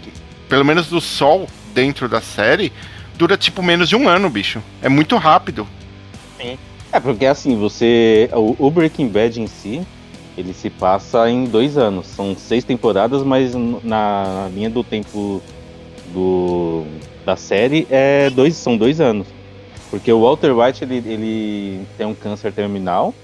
pelo 0.48 0.64
menos 0.64 0.88
do 0.88 1.00
Sol 1.00 1.48
dentro 1.74 2.08
da 2.08 2.20
série 2.20 2.72
dura 3.16 3.36
tipo 3.36 3.62
menos 3.62 3.88
de 3.88 3.96
um 3.96 4.08
ano, 4.08 4.28
bicho. 4.30 4.62
É 4.80 4.88
muito 4.88 5.16
rápido. 5.16 5.66
É, 6.92 7.00
porque 7.00 7.26
assim, 7.26 7.56
você. 7.56 8.30
O, 8.32 8.66
o 8.66 8.70
Breaking 8.70 9.08
Bad 9.08 9.40
em 9.40 9.46
si, 9.46 9.86
ele 10.36 10.52
se 10.52 10.70
passa 10.70 11.28
em 11.28 11.44
dois 11.44 11.76
anos. 11.76 12.06
São 12.06 12.36
seis 12.36 12.64
temporadas, 12.64 13.22
mas 13.22 13.54
na 13.82 14.48
linha 14.52 14.70
do 14.70 14.84
tempo 14.84 15.42
do, 16.12 16.84
da 17.24 17.36
série 17.36 17.86
é 17.90 18.30
dois, 18.30 18.54
são 18.56 18.76
dois 18.76 19.00
anos. 19.00 19.26
Porque 19.90 20.12
o 20.12 20.22
Walter 20.22 20.52
White 20.52 20.84
ele, 20.84 20.96
ele 21.06 21.86
tem 21.96 22.06
um 22.06 22.14
câncer 22.14 22.52
terminal 22.52 23.14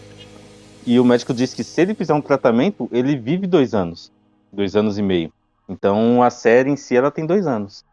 e 0.86 0.98
o 0.98 1.04
médico 1.04 1.32
disse 1.32 1.54
que 1.54 1.64
se 1.64 1.80
ele 1.80 1.94
fizer 1.94 2.14
um 2.14 2.20
tratamento, 2.20 2.88
ele 2.92 3.16
vive 3.16 3.46
dois 3.46 3.74
anos. 3.74 4.10
Dois 4.52 4.74
anos 4.76 4.98
e 4.98 5.02
meio. 5.02 5.32
Então 5.68 6.22
a 6.22 6.30
série 6.30 6.70
em 6.70 6.76
si 6.76 6.96
ela 6.96 7.10
tem 7.10 7.24
dois 7.24 7.46
anos. 7.46 7.84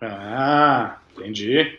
Ah, 0.00 0.96
entendi. 1.16 1.78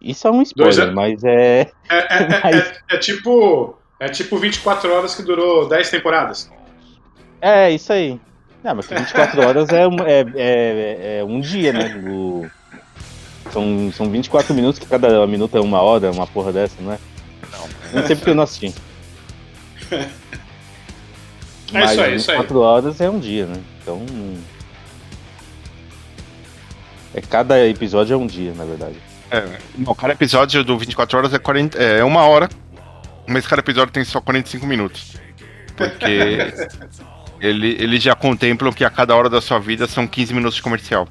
Isso 0.00 0.26
é 0.26 0.30
um 0.30 0.36
Dois 0.36 0.48
spoiler, 0.48 0.82
anos. 0.82 0.94
mas 0.94 1.24
é. 1.24 1.70
É, 1.88 1.96
é- 1.96 2.22
é- 2.22 2.40
Mas- 2.42 2.56
é- 2.56 2.80
é 2.90 2.98
tipo. 2.98 3.76
É 3.98 4.08
tipo 4.08 4.38
24 4.38 4.90
horas 4.94 5.14
que 5.14 5.22
durou 5.22 5.68
10 5.68 5.90
temporadas. 5.90 6.50
É, 7.40 7.70
isso 7.70 7.92
aí. 7.92 8.18
Não, 8.64 8.74
mas 8.74 8.86
que 8.86 8.94
24 8.94 9.46
horas 9.46 9.68
é, 9.70 9.86
um- 9.86 10.00
é, 10.06 10.24
é, 10.36 11.18
é 11.18 11.24
um 11.24 11.38
dia, 11.40 11.72
né? 11.72 12.02
O- 12.08 12.48
são, 13.50 13.92
são 13.92 14.08
24 14.10 14.54
minutos, 14.54 14.78
que 14.78 14.86
cada 14.86 15.26
minuto 15.26 15.56
é 15.56 15.60
uma 15.60 15.82
hora, 15.82 16.10
uma 16.12 16.26
porra 16.26 16.50
dessa, 16.52 16.80
não 16.80 16.92
é? 16.92 16.98
Não 17.92 18.06
sei 18.06 18.16
porque 18.16 18.30
eu 18.30 18.34
não 18.34 18.44
assisti. 18.44 18.74
É 21.72 21.84
isso 21.84 22.00
aí, 22.00 22.16
isso 22.16 22.30
aí. 22.32 22.36
24 22.38 22.60
horas 22.60 23.00
é 23.00 23.08
um 23.08 23.20
dia, 23.20 23.46
né? 23.46 23.60
Então. 23.80 24.04
É, 27.14 27.20
cada 27.20 27.66
episódio 27.66 28.14
é 28.14 28.16
um 28.16 28.26
dia, 28.26 28.52
na 28.54 28.64
verdade. 28.64 28.96
É, 29.30 29.58
não, 29.78 29.94
cada 29.94 30.12
episódio 30.12 30.64
do 30.64 30.76
24 30.78 31.18
horas 31.18 31.34
é, 31.34 31.38
40, 31.38 31.78
é 31.78 32.02
uma 32.04 32.22
hora, 32.24 32.48
mas 33.26 33.46
cada 33.46 33.60
episódio 33.60 33.92
tem 33.92 34.04
só 34.04 34.20
45 34.20 34.66
minutos. 34.66 35.16
Porque 35.76 36.52
ele, 37.40 37.76
eles 37.80 38.02
já 38.02 38.14
contemplam 38.14 38.72
que 38.72 38.84
a 38.84 38.90
cada 38.90 39.14
hora 39.14 39.28
da 39.28 39.40
sua 39.40 39.58
vida 39.58 39.86
são 39.86 40.06
15 40.06 40.34
minutos 40.34 40.56
de 40.56 40.62
comercial. 40.62 41.08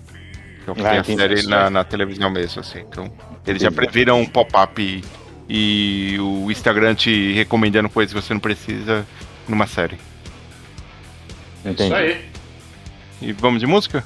Então 0.61 0.75
Ah, 0.85 1.01
tem 1.01 1.15
a 1.15 1.17
série 1.17 1.47
na, 1.47 1.69
na 1.69 1.83
televisão 1.83 2.29
mesmo, 2.29 2.61
assim. 2.61 2.79
Então, 2.79 3.11
eles 3.47 3.61
já 3.61 3.71
previram 3.71 4.21
um 4.21 4.25
pop-up 4.25 4.81
e, 4.81 5.03
e 5.47 6.19
o 6.19 6.51
Instagram 6.51 6.93
te 6.93 7.33
recomendando 7.33 7.89
coisas 7.89 8.13
que 8.13 8.21
você 8.21 8.33
não 8.33 8.41
precisa 8.41 9.05
numa 9.47 9.65
série. 9.65 9.97
Entendi. 11.65 11.83
Isso 11.83 11.95
aí. 11.95 12.29
E 13.21 13.31
vamos 13.33 13.59
de 13.59 13.67
música? 13.67 14.03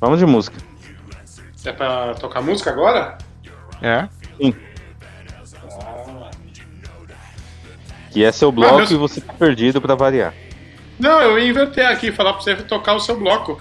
Vamos 0.00 0.18
de 0.18 0.26
música. 0.26 0.58
É 1.64 1.72
pra 1.72 2.14
tocar 2.14 2.40
música 2.40 2.70
agora? 2.70 3.18
É. 3.82 4.08
Que 8.10 8.24
é 8.24 8.32
seu 8.32 8.50
bloco 8.50 8.74
Ah, 8.74 8.78
meus- 8.78 8.90
e 8.90 8.96
você 8.96 9.20
tá 9.20 9.32
perdido 9.32 9.80
pra 9.80 9.94
variar. 9.94 10.34
Não, 10.98 11.20
eu 11.22 11.38
ia 11.38 11.48
inverter 11.48 11.86
aqui, 11.88 12.10
falar 12.12 12.32
pra 12.34 12.42
você 12.42 12.56
tocar 12.56 12.94
o 12.94 13.00
seu 13.00 13.18
bloco. 13.18 13.60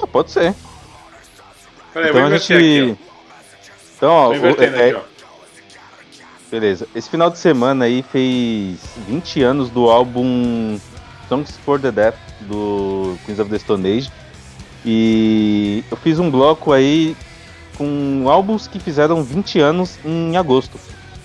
Ah, 0.00 0.06
pode 0.06 0.30
ser. 0.30 0.54
Peraí, 1.92 2.08
eu 2.08 2.10
então 2.12 2.22
vou 2.28 2.34
a 2.34 2.38
gente. 2.38 2.52
aqui, 2.54 2.98
Então, 3.96 4.10
ó. 4.10 4.30
ó, 4.30 4.34
Tô 4.34 4.40
o- 4.40 4.62
é- 4.64 4.88
aqui, 4.88 4.94
ó. 4.96 5.00
beleza. 6.50 6.88
Esse 6.94 7.08
final 7.08 7.30
de 7.30 7.38
semana 7.38 7.84
aí 7.84 8.02
fez 8.02 8.78
20 9.06 9.42
anos 9.42 9.70
do 9.70 9.88
álbum 9.90 10.78
Songs 11.28 11.56
for 11.58 11.78
the 11.80 11.90
Deaf 11.92 12.16
do 12.40 13.16
Queens 13.24 13.38
of 13.38 13.50
the 13.50 13.58
Stone 13.58 13.86
Age. 13.98 14.10
E 14.84 15.84
eu 15.90 15.96
fiz 15.96 16.18
um 16.18 16.30
bloco 16.30 16.72
aí 16.72 17.16
com 17.76 18.24
álbuns 18.28 18.66
que 18.66 18.78
fizeram 18.78 19.22
20 19.22 19.60
anos 19.60 19.98
em 20.04 20.36
agosto. 20.36 20.78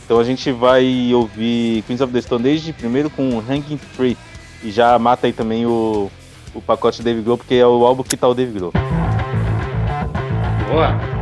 Então 0.06 0.20
a 0.20 0.24
gente 0.24 0.52
vai 0.52 1.12
ouvir 1.14 1.84
Queens 1.84 2.02
of 2.02 2.14
the 2.14 2.22
Stone 2.22 2.50
Age 2.50 2.72
primeiro 2.74 3.10
com 3.10 3.40
Hanging 3.40 3.78
Free. 3.78 4.18
E 4.64 4.72
já 4.72 4.98
mata 4.98 5.28
aí 5.28 5.34
também 5.34 5.66
o, 5.66 6.10
o 6.54 6.62
pacote 6.62 7.04
Dave 7.04 7.22
Grohl, 7.22 7.38
porque 7.38 7.56
é 7.56 7.68
o 7.68 7.86
álbum 7.86 8.04
que 8.04 8.16
tá 8.16 8.28
o 8.28 8.34
Dave 8.34 8.52
Grohl. 8.52 8.74
Boa. 10.70 11.17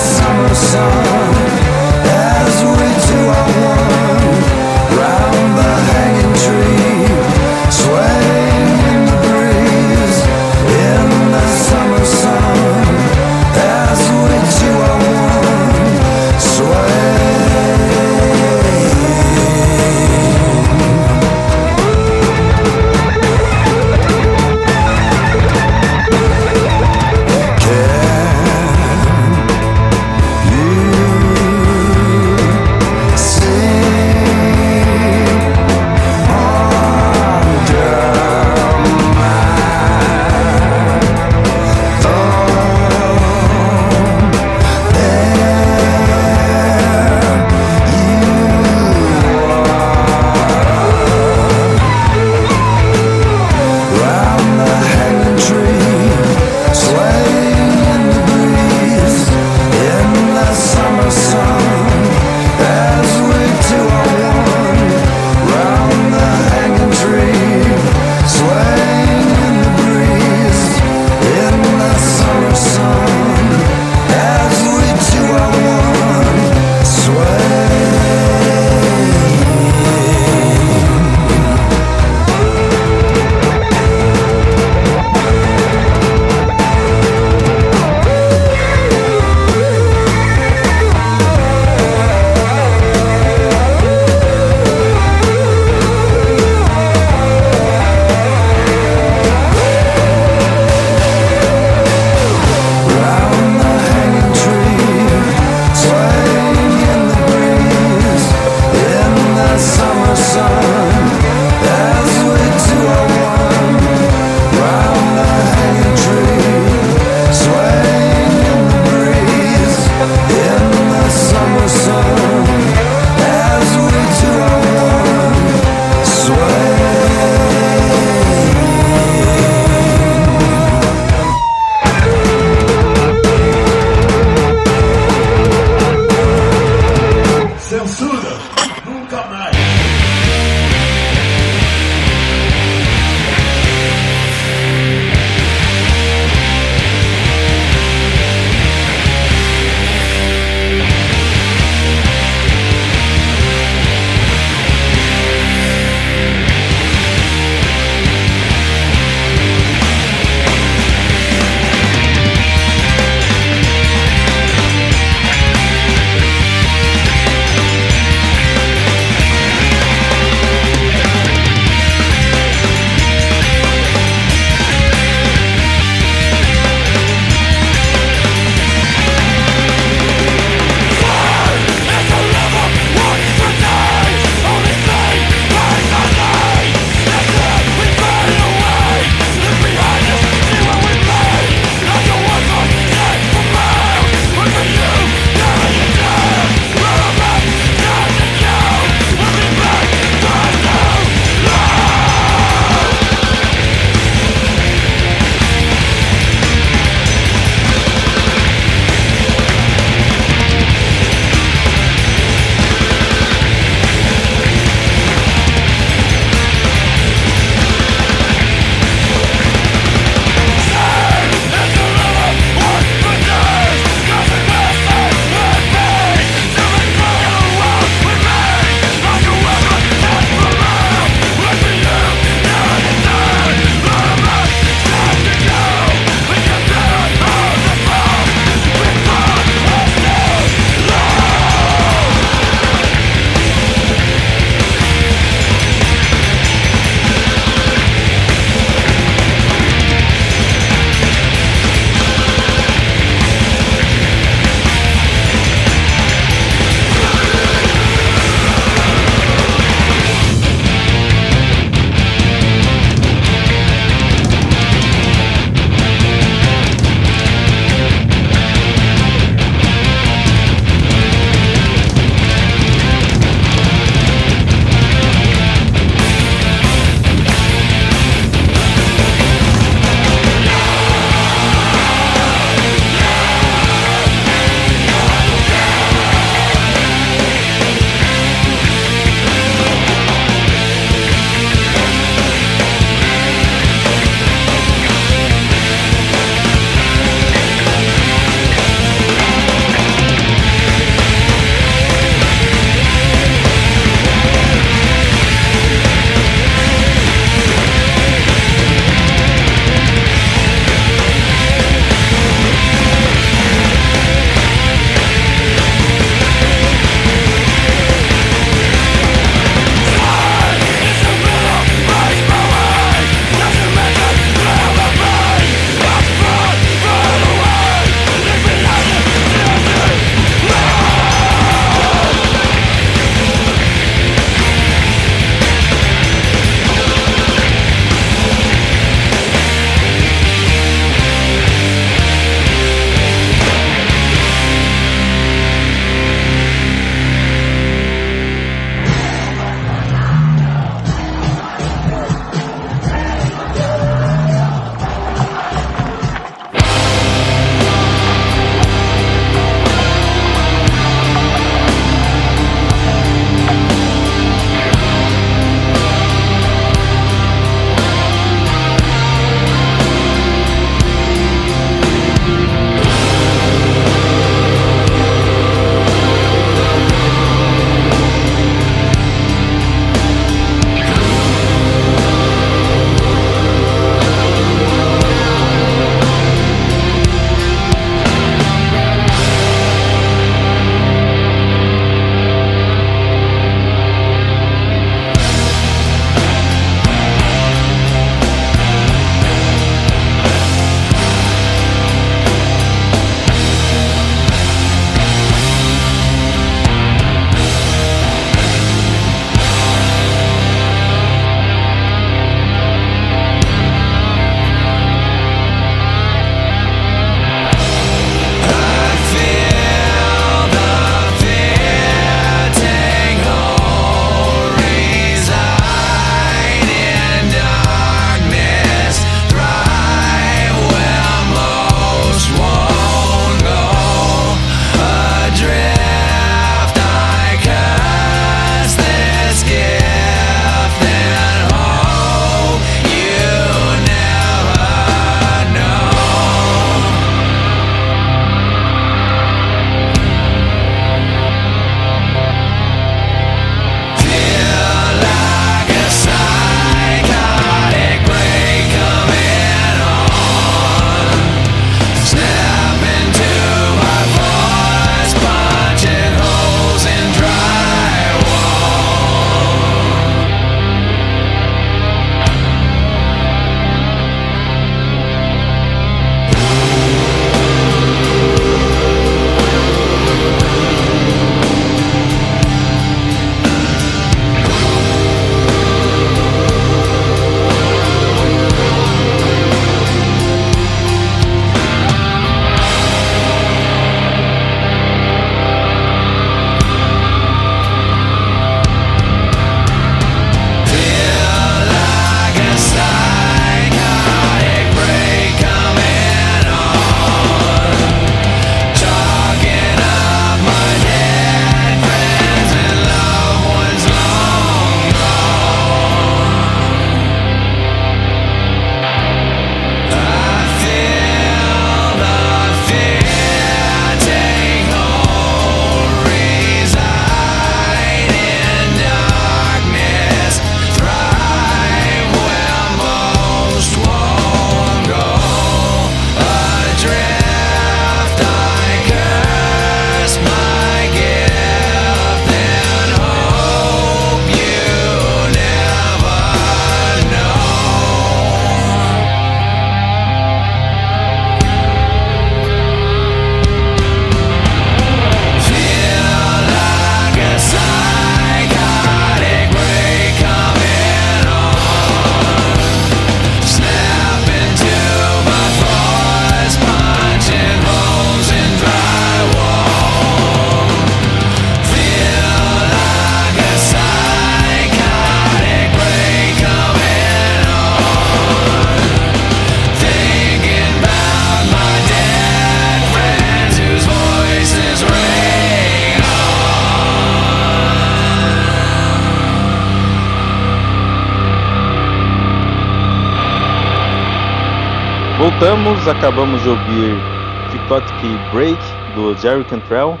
Voltamos, 595.84 595.86
acabamos 595.86 596.42
de 596.42 596.48
ouvir 596.48 597.04
Psychotic 597.46 598.18
Break 598.30 598.64
do 598.88 599.14
Jerry 599.16 599.44
Cantrell, 599.44 600.00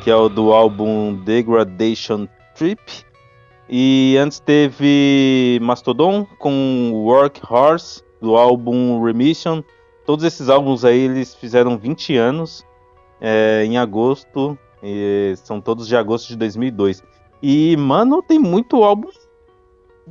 que 0.00 0.10
é 0.10 0.16
o 0.16 0.28
do 0.28 0.52
álbum 0.52 1.14
Degradation 1.24 2.28
Trip. 2.54 2.80
E 3.68 4.16
antes 4.18 4.38
teve 4.38 5.58
Mastodon 5.60 6.24
com 6.38 6.92
Workhorse 6.92 8.02
do 8.20 8.36
álbum 8.36 9.02
Remission. 9.02 9.62
Todos 10.04 10.24
esses 10.24 10.48
álbuns 10.48 10.84
aí 10.84 11.00
eles 11.00 11.34
fizeram 11.34 11.76
20 11.76 12.16
anos 12.16 12.64
é, 13.20 13.64
em 13.64 13.76
agosto, 13.76 14.56
são 15.36 15.60
todos 15.60 15.88
de 15.88 15.96
agosto 15.96 16.28
de 16.28 16.36
2002. 16.36 17.02
E 17.42 17.76
mano, 17.76 18.22
tem 18.22 18.38
muito 18.38 18.84
álbum 18.84 19.08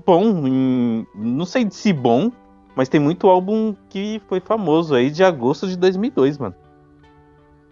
bom, 0.05 0.45
em- 0.45 1.07
não 1.15 1.45
sei 1.45 1.67
se 1.71 1.93
bom, 1.93 2.29
mas 2.75 2.89
tem 2.89 2.99
muito 2.99 3.27
álbum 3.27 3.75
que 3.89 4.21
foi 4.27 4.39
famoso 4.39 4.93
aí 4.95 5.09
de 5.09 5.23
agosto 5.23 5.67
de 5.67 5.77
2002, 5.77 6.37
mano. 6.37 6.55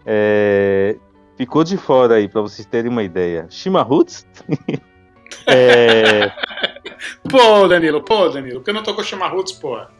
É, 0.06 0.96
ficou 1.36 1.64
de 1.64 1.76
fora 1.76 2.14
aí, 2.14 2.28
pra 2.28 2.40
vocês 2.40 2.66
terem 2.66 2.90
uma 2.90 3.02
ideia. 3.02 3.46
Shima 3.50 3.82
Roots. 3.82 4.26
é, 5.46 6.32
Pô, 7.30 7.68
Danilo, 7.68 8.02
pô, 8.02 8.28
Danilo, 8.28 8.60
por 8.60 8.66
que 8.66 8.72
não 8.72 8.82
tocou 8.82 9.04
Chama 9.04 9.28
Roots, 9.28 9.52
porra? 9.52 9.90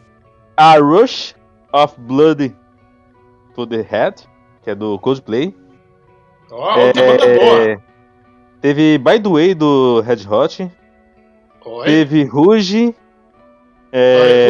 a 0.57 0.77
Rush 0.79 1.35
of 1.73 1.99
Blood 2.01 2.55
to 3.53 3.67
the 3.67 3.81
Head, 3.81 4.27
que 4.63 4.69
é 4.69 4.75
do 4.75 4.97
Coldplay. 4.99 5.55
Ó, 6.51 6.79
outra 6.79 7.05
banda 7.05 7.25
boa. 7.37 7.83
Teve 8.61 8.97
By 8.97 9.19
the 9.19 9.29
Way 9.29 9.55
do 9.55 10.01
Red 10.01 10.25
Hot. 10.29 10.71
Oi? 11.65 11.85
Teve 11.85 12.23
Ruge. 12.23 12.95
É, 13.97 14.49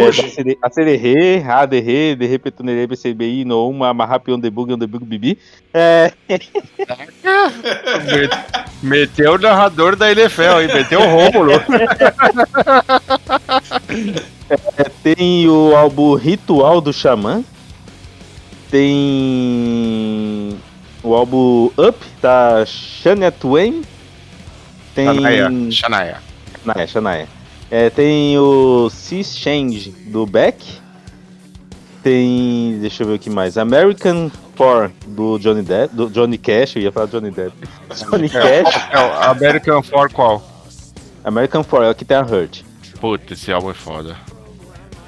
a 0.60 0.72
Sererê, 0.72 1.44
a 1.48 1.68
Derê, 1.68 2.16
de 2.16 2.26
Repetunerê, 2.26 2.88
BCBI, 2.88 3.46
no 3.46 3.70
uma, 3.70 3.94
Marrap, 3.94 4.28
on 4.32 4.40
the 4.40 4.50
Bug, 4.50 4.74
on 4.74 4.80
the 4.80 4.88
Bug, 4.88 5.06
Bibi. 5.06 5.38
É, 5.72 6.12
Meteu 8.82 9.34
o 9.34 9.38
narrador 9.38 9.96
da 9.96 10.12
NFL, 10.12 10.62
hein? 10.62 10.74
Meteu 10.74 11.00
o 11.00 11.06
Rômulo. 11.06 11.52
tem 15.04 15.48
o 15.48 15.76
álbum 15.76 16.16
Ritual 16.16 16.82
do 16.82 16.92
Xamã. 16.92 17.44
Tem 18.72 20.58
o 21.04 21.14
álbum 21.14 21.70
Up 21.78 22.04
da 22.20 22.66
Shania 22.66 23.32
Twain. 23.32 23.84
Tem. 24.96 25.06
Shania. 25.06 25.72
Shania. 25.72 26.18
Shania, 26.66 26.88
Shania. 26.88 27.35
É, 27.78 27.90
tem 27.90 28.38
o 28.40 28.90
Sea 28.90 29.22
Change 29.22 29.90
do 30.08 30.26
Beck. 30.26 30.64
Tem. 32.02 32.78
Deixa 32.80 33.04
eu 33.04 33.08
ver 33.08 33.16
o 33.16 33.20
que 33.20 33.30
mais. 33.30 33.58
American 33.58 34.32
4 34.56 34.94
do 35.08 35.38
Johnny 35.40 35.62
Depp. 35.62 35.94
Do 35.94 36.10
Johnny 36.10 36.38
Cash, 36.38 36.78
eu 36.78 36.84
ia 36.84 36.92
falar 36.94 37.08
Johnny 37.08 37.32
Depp. 37.32 37.52
Johnny 38.10 38.30
Cash. 38.30 38.88
É 38.92 38.98
o 38.98 39.30
American 39.30 39.84
For 39.84 40.10
qual? 40.10 40.42
American 41.22 41.66
4 41.66 41.86
é 41.88 41.92
o 41.92 41.96
que 41.96 42.06
tem 42.06 42.16
a 42.16 42.22
Hurt. 42.22 42.62
Puta, 43.02 43.34
esse 43.34 43.52
álbum 43.52 43.72
é 43.72 43.74
foda. 43.74 44.16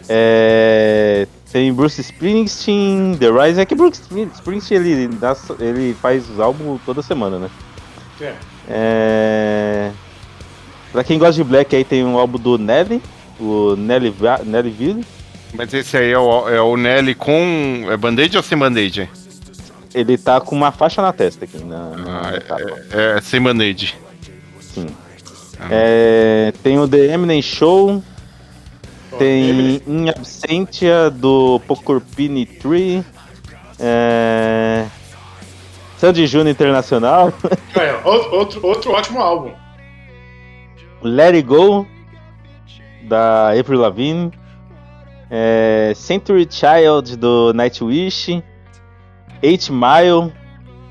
É, 0.09 1.26
tem 1.49 1.72
Bruce 1.74 2.01
Springsteen, 2.01 3.15
The 3.18 3.30
Rise. 3.30 3.61
É 3.61 3.65
que 3.65 3.76
Bruce 3.76 4.01
Springsteen 4.36 4.82
ele, 4.82 5.07
dá- 5.07 5.38
ele 5.57 5.93
faz 6.01 6.30
os 6.30 6.38
álbuns 6.38 6.82
toda 6.86 7.01
semana, 7.01 7.39
né? 7.39 7.49
É. 8.20 8.34
É... 8.68 9.91
Pra 10.91 11.03
quem 11.03 11.17
gosta 11.19 11.33
de 11.33 11.43
Black, 11.43 11.75
aí 11.75 11.83
tem 11.83 12.03
um 12.03 12.17
álbum 12.17 12.38
do 12.39 12.57
Nelly, 12.57 13.01
o 13.39 13.75
Nelly, 13.75 14.09
Va- 14.09 14.41
Nellyville. 14.43 15.05
Mas 15.53 15.73
esse 15.73 15.95
aí 15.97 16.11
é 16.11 16.17
o, 16.19 16.49
é 16.49 16.61
o 16.61 16.75
Nelly 16.77 17.13
com. 17.15 17.85
É 17.89 17.97
band-aid 17.97 18.35
ou 18.38 18.43
sem 18.43 18.57
band-aid? 18.57 19.09
Ele 19.93 20.17
tá 20.17 20.39
com 20.41 20.55
uma 20.55 20.71
faixa 20.71 21.01
na 21.01 21.11
testa 21.13 21.45
aqui. 21.45 21.63
Na, 21.63 21.89
na 21.91 22.19
Ah, 22.21 22.41
capa. 22.41 22.61
é, 22.91 23.17
é 23.17 23.21
sem 23.21 23.41
band-aid. 23.41 23.95
Sim. 24.59 24.88
É, 25.71 26.53
tem 26.61 26.77
o 26.79 26.88
The 26.88 27.13
Eminem 27.13 27.41
Show. 27.41 28.03
Tem 29.17 29.81
In 29.88 30.09
Absentia 30.09 31.09
do 31.09 31.59
Pocorpini 31.67 32.45
Tree. 32.45 33.03
É... 33.79 34.85
Sandy 35.97 36.27
Júnior 36.27 36.49
Internacional. 36.49 37.33
Outro, 38.03 38.35
outro, 38.35 38.65
outro 38.67 38.91
ótimo 38.91 39.19
álbum. 39.19 39.51
Let 41.02 41.36
It 41.36 41.43
Go 41.43 41.88
da 43.04 43.52
April 43.58 43.80
Lavigne. 43.80 44.32
É... 45.30 45.93
Century 45.95 46.48
Child 46.50 47.18
do 47.18 47.54
Nightwish. 47.54 48.43
Eight 49.41 49.72
Mile, 49.72 50.34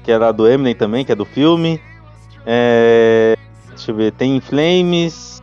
que 0.05 0.13
é 0.13 0.19
lá 0.19 0.31
do 0.31 0.49
Eminem 0.49 0.75
também, 0.75 1.05
que 1.05 1.13
é 1.13 1.15
do 1.15 1.25
filme. 1.25 1.81
É... 2.45 3.37
Deixa 3.69 3.91
eu 3.91 3.95
ver, 3.95 4.13
tem 4.13 4.41
Flames. 4.41 5.43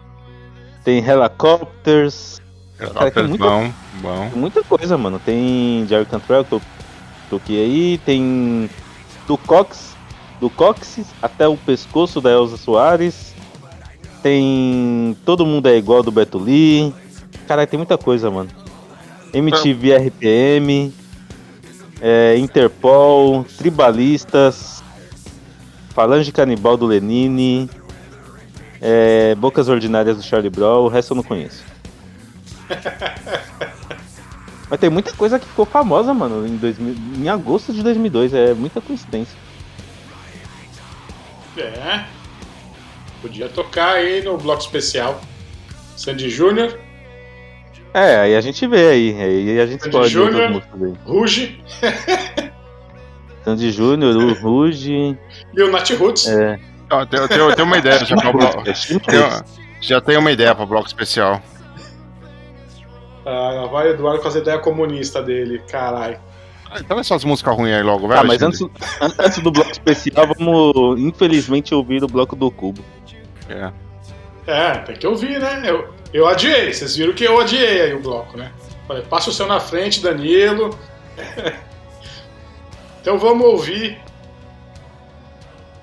Tem 0.83 1.03
Helicopters. 1.03 2.41
Cara, 2.77 3.11
tem 3.11 3.27
muita, 3.27 3.43
bom, 3.45 3.71
bom. 4.01 4.29
tem 4.29 4.39
muita 4.39 4.63
coisa, 4.63 4.97
mano. 4.97 5.19
Tem 5.19 5.85
Jerry 5.87 6.05
Cantrell, 6.05 6.43
que 6.43 6.53
eu 6.53 6.61
toquei 7.29 7.63
aí. 7.63 7.97
Tem 7.99 8.69
do 9.27 9.37
Cox, 9.37 9.95
do 10.39 10.49
Coxes 10.49 11.07
até 11.21 11.47
o 11.47 11.55
pescoço 11.55 12.19
da 12.19 12.31
Elza 12.31 12.57
Soares. 12.57 13.32
Tem 14.23 15.17
Todo 15.25 15.45
Mundo 15.45 15.67
é 15.67 15.75
Igual 15.77 16.01
do 16.01 16.09
Beto 16.11 16.37
Lee. 16.39 16.93
Cara, 17.45 17.67
tem 17.67 17.77
muita 17.77 17.97
coisa, 17.97 18.31
mano. 18.31 18.49
MTV 19.33 19.97
RPM. 19.97 20.93
é, 22.01 22.37
Interpol. 22.37 23.43
Tribalistas. 23.57 24.81
Falange 25.89 26.31
Canibal 26.31 26.77
do 26.77 26.85
Lenine. 26.85 27.69
é, 28.81 29.35
Bocas 29.35 29.67
Ordinárias 29.67 30.15
do 30.15 30.23
Charlie 30.23 30.49
Brown. 30.49 30.85
O 30.85 30.87
resto 30.87 31.11
eu 31.11 31.15
não 31.17 31.23
conheço. 31.23 31.61
Mas 34.69 34.79
tem 34.79 34.89
muita 34.89 35.11
coisa 35.13 35.37
que 35.37 35.45
ficou 35.45 35.65
famosa, 35.65 36.13
mano, 36.13 36.47
em, 36.47 36.55
2000, 36.55 36.95
em 37.19 37.29
agosto 37.29 37.73
de 37.73 37.83
2002. 37.83 38.33
É 38.33 38.53
muita 38.53 38.79
coincidência. 38.79 39.37
É. 41.57 42.22
Podia 43.23 43.47
tocar 43.49 43.95
aí 43.95 44.21
no 44.21 44.37
bloco 44.37 44.61
especial. 44.61 45.19
Sandy 45.95 46.29
Júnior, 46.29 46.77
É, 47.93 48.17
aí 48.17 48.35
a 48.35 48.41
gente 48.41 48.67
vê 48.67 48.89
aí. 48.89 49.15
Aí 49.21 49.59
a 49.61 49.65
gente 49.65 49.81
Sandy 49.83 49.95
outras 49.95 50.11
Júnior. 50.11 50.61
Ruge 51.05 51.63
Sandy 53.45 53.71
Júnior, 53.71 54.15
o 54.15 54.33
Ruge. 54.33 55.17
e 55.53 55.61
o 55.61 55.71
Nat 55.71 55.89
Roots. 55.91 56.27
É. 56.27 56.59
Eu 56.91 57.07
tenho, 57.07 57.49
eu 57.49 57.55
tenho 57.55 57.65
uma 57.67 57.77
ideia 57.77 58.03
já 58.05 58.15
bloco. 58.15 58.63
tenho- 58.63 59.43
Já 59.81 59.99
tenho 60.01 60.19
uma 60.19 60.31
ideia 60.31 60.53
pra 60.55 60.65
bloco 60.65 60.87
especial. 60.87 61.41
Ah, 63.25 63.67
vai 63.71 63.87
o 63.87 63.91
Eduardo 63.91 64.21
com 64.21 64.27
as 64.27 64.35
ideias 64.35 64.61
comunistas 64.61 65.25
dele, 65.25 65.59
caralho. 65.69 66.19
Ah, 66.73 66.79
Então 66.79 66.99
essas 66.99 67.23
músicas 67.23 67.55
ruins 67.55 67.73
aí 67.75 67.83
logo, 67.83 68.07
vai. 68.07 68.17
Ah, 68.17 68.23
mas 68.23 68.41
antes, 68.41 68.59
antes 69.19 69.39
do 69.39 69.51
bloco 69.51 69.71
especial, 69.71 70.27
vamos 70.37 70.99
infelizmente 70.99 71.73
ouvir 71.73 72.03
o 72.03 72.07
bloco 72.07 72.35
do 72.35 72.49
Cubo. 72.49 72.83
É. 73.49 73.71
É, 74.45 74.71
tem 74.79 74.95
que 74.95 75.07
ouvir, 75.07 75.39
né? 75.39 75.61
Eu, 75.63 75.93
eu 76.13 76.27
adiei, 76.27 76.73
vocês 76.73 76.95
viram 76.95 77.13
que 77.13 77.23
eu 77.23 77.39
adiei 77.39 77.81
aí 77.81 77.93
o 77.93 77.99
bloco, 77.99 78.37
né? 78.37 78.51
Falei, 78.87 79.03
passa 79.03 79.29
o 79.29 79.33
seu 79.33 79.47
na 79.47 79.59
frente, 79.59 80.01
Danilo. 80.01 80.77
então 83.01 83.17
vamos 83.17 83.45
ouvir 83.45 83.97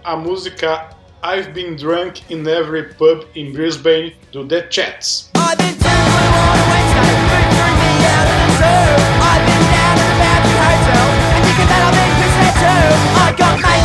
a 0.04 0.16
música 0.16 0.90
I've 1.22 1.50
Been 1.52 1.76
Drunk 1.76 2.22
in 2.28 2.46
Every 2.46 2.94
Pub 2.94 3.24
in 3.34 3.52
Brisbane 3.52 4.16
do 4.32 4.44
The 4.44 4.66
Chats. 4.70 5.30
I 8.60 9.09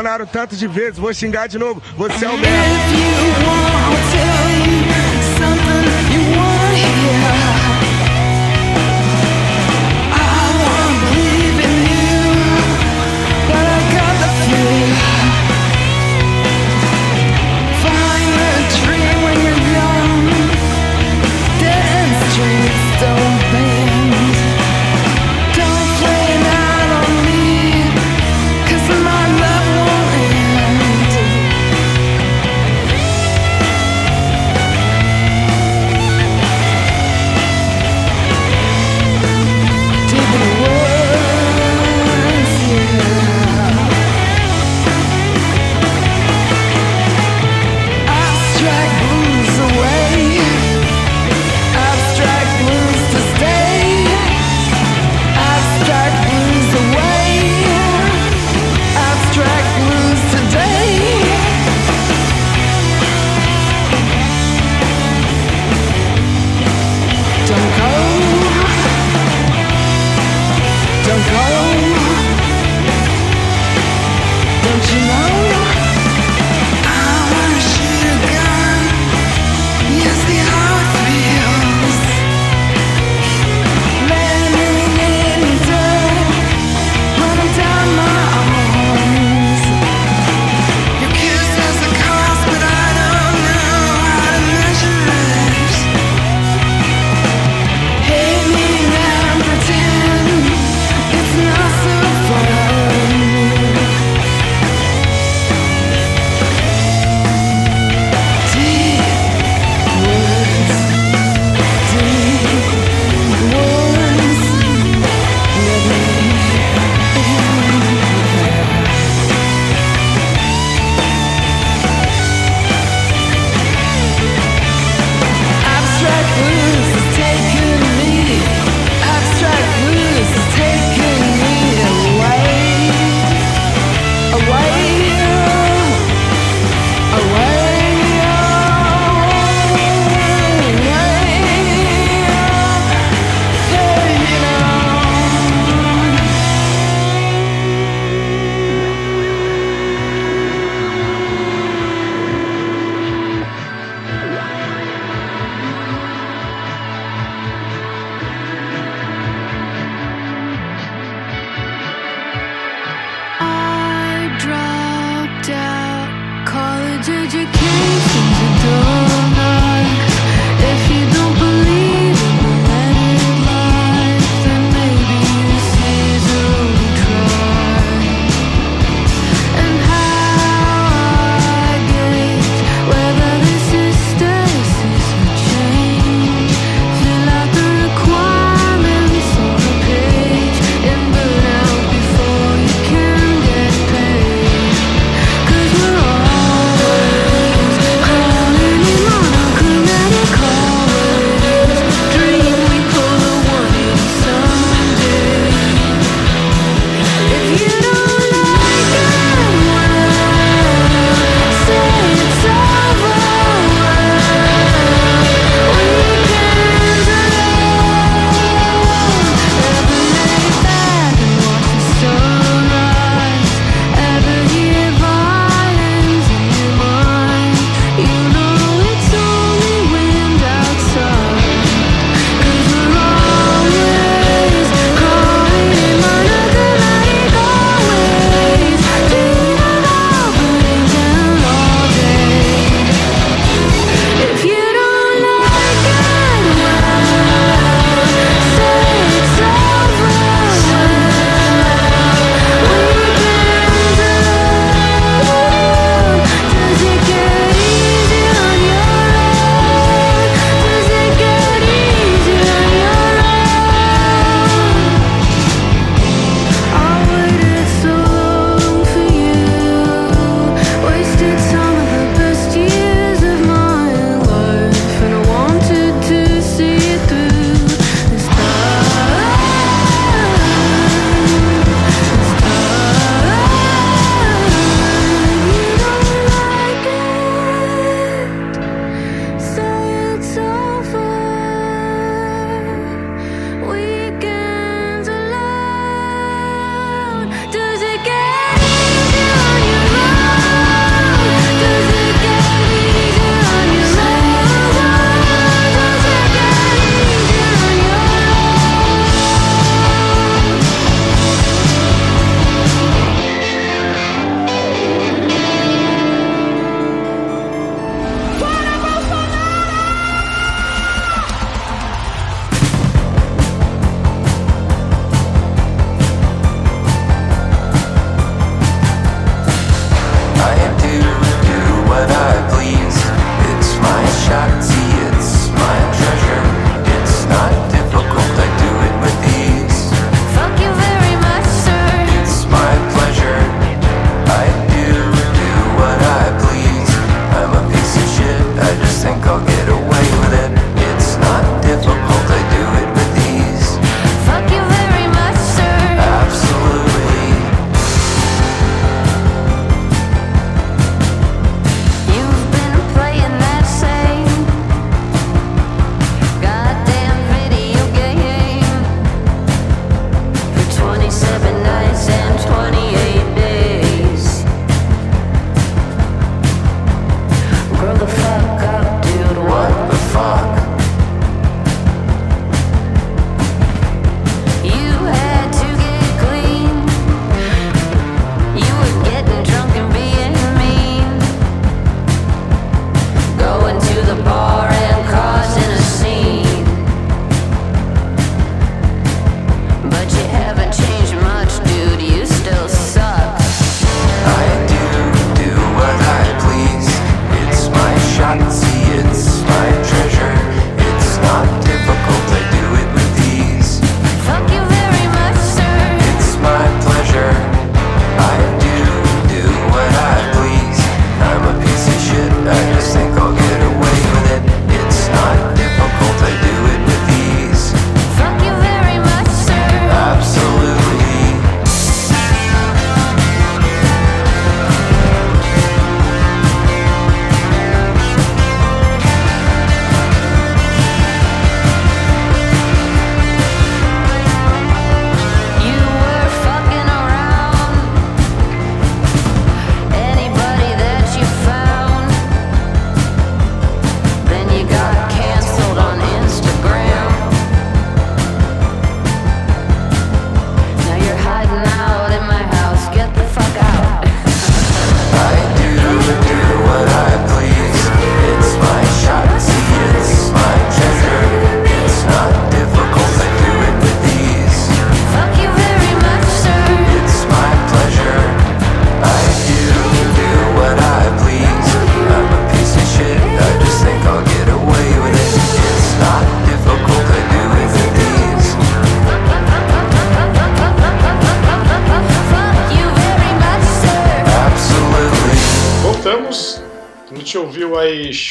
Bolsonaro 0.00 0.26
tanto 0.26 0.56
de 0.56 0.66
vezes, 0.66 0.98
vou 0.98 1.12
xingar 1.12 1.46
de 1.46 1.58
novo. 1.58 1.82
Você 1.98 2.24
é 2.24 2.30
o 2.30 2.38
mesmo. 2.38 2.50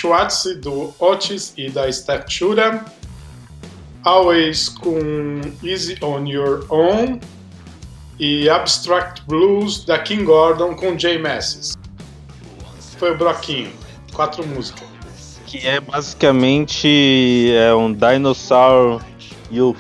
Schwartz 0.09 0.43
do 0.59 0.91
Otis 0.97 1.53
e 1.55 1.69
da 1.69 1.91
Steph 1.91 2.27
Chura. 2.27 2.83
Always 4.03 4.67
com 4.67 5.39
Easy 5.63 5.99
on 6.01 6.25
Your 6.25 6.65
Own. 6.69 7.19
E 8.19 8.49
Abstract 8.49 9.21
Blues 9.27 9.85
da 9.85 9.99
King 9.99 10.23
Gordon 10.23 10.75
com 10.75 10.97
Jay 10.97 11.19
Massis. 11.19 11.77
Foi 12.97 13.11
o 13.11 13.17
bloquinho. 13.19 13.71
Quatro 14.11 14.45
músicas. 14.47 14.87
Que 15.45 15.59
é 15.67 15.79
basicamente 15.79 17.53
é 17.53 17.71
um 17.75 17.93
Dinosaur 17.93 19.03
Youth. 19.51 19.77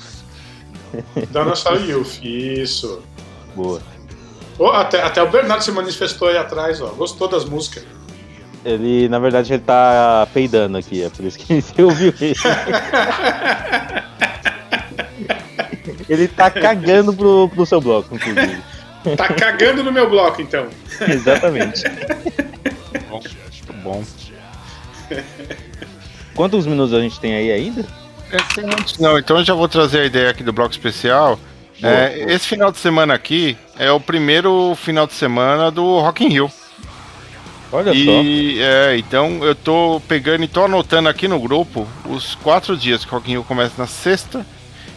Dinosaur 1.31 1.81
Youth, 1.81 2.23
isso. 2.23 3.01
Boa. 3.55 3.81
Oh, 4.59 4.67
até, 4.67 5.01
até 5.01 5.23
o 5.23 5.29
Bernardo 5.31 5.63
se 5.63 5.71
manifestou 5.71 6.27
aí 6.27 6.37
atrás, 6.37 6.79
ó. 6.81 6.89
Gostou 6.89 7.27
das 7.27 7.45
músicas. 7.45 7.83
Ele, 8.65 9.07
na 9.07 9.19
verdade, 9.19 9.53
ele 9.53 9.61
tá 9.61 10.27
peidando 10.33 10.77
aqui, 10.77 11.03
é 11.03 11.09
por 11.09 11.23
isso 11.25 11.39
que 11.39 11.59
você 11.61 11.81
ouviu 11.81 12.13
ele. 12.19 12.35
ele 16.09 16.27
tá 16.27 16.51
cagando 16.51 17.13
pro, 17.13 17.49
pro 17.49 17.65
seu 17.65 17.79
bloco, 17.79 18.15
inclusive. 18.15 18.61
Tá 19.15 19.33
cagando 19.33 19.83
no 19.83 19.91
meu 19.91 20.09
bloco, 20.09 20.41
então. 20.41 20.67
Exatamente. 21.07 21.83
Bom. 23.81 24.03
Quantos 26.35 26.65
minutos 26.65 26.93
a 26.93 26.99
gente 26.99 27.19
tem 27.19 27.33
aí 27.33 27.51
ainda? 27.51 27.85
Não, 28.99 29.17
então 29.17 29.37
eu 29.37 29.45
já 29.45 29.53
vou 29.53 29.67
trazer 29.67 30.01
a 30.01 30.05
ideia 30.05 30.29
aqui 30.29 30.43
do 30.43 30.53
bloco 30.53 30.71
especial. 30.71 31.39
Boa, 31.81 31.93
É, 31.93 32.17
boa. 32.17 32.31
Esse 32.33 32.47
final 32.47 32.71
de 32.71 32.77
semana 32.77 33.13
aqui 33.13 33.57
é 33.77 33.91
o 33.91 33.99
primeiro 33.99 34.75
final 34.75 35.07
de 35.07 35.13
semana 35.13 35.71
do 35.71 35.99
Rock 35.99 36.25
in 36.25 36.29
Rio. 36.29 36.51
Olha 37.71 37.93
e, 37.93 38.59
É, 38.61 38.97
então 38.97 39.43
eu 39.43 39.53
tô 39.53 40.01
pegando 40.07 40.43
e 40.43 40.47
tô 40.47 40.65
anotando 40.65 41.07
aqui 41.07 41.27
no 41.27 41.39
grupo 41.39 41.87
os 42.05 42.35
quatro 42.35 42.75
dias 42.75 43.05
que 43.05 43.11
o 43.11 43.15
Rock 43.15 43.29
in 43.29 43.33
Rio 43.33 43.43
começa 43.43 43.73
na 43.77 43.87
sexta 43.87 44.45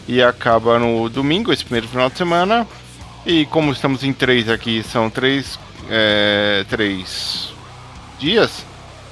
e 0.07 0.21
acaba 0.21 0.79
no 0.79 1.07
domingo, 1.07 1.53
esse 1.53 1.63
primeiro 1.63 1.87
final 1.87 2.09
de 2.09 2.17
semana. 2.17 2.67
E 3.25 3.45
como 3.45 3.71
estamos 3.71 4.03
em 4.03 4.11
três 4.11 4.49
aqui, 4.49 4.83
são 4.83 5.09
três, 5.09 5.57
é, 5.89 6.65
três 6.69 7.53
dias. 8.19 8.65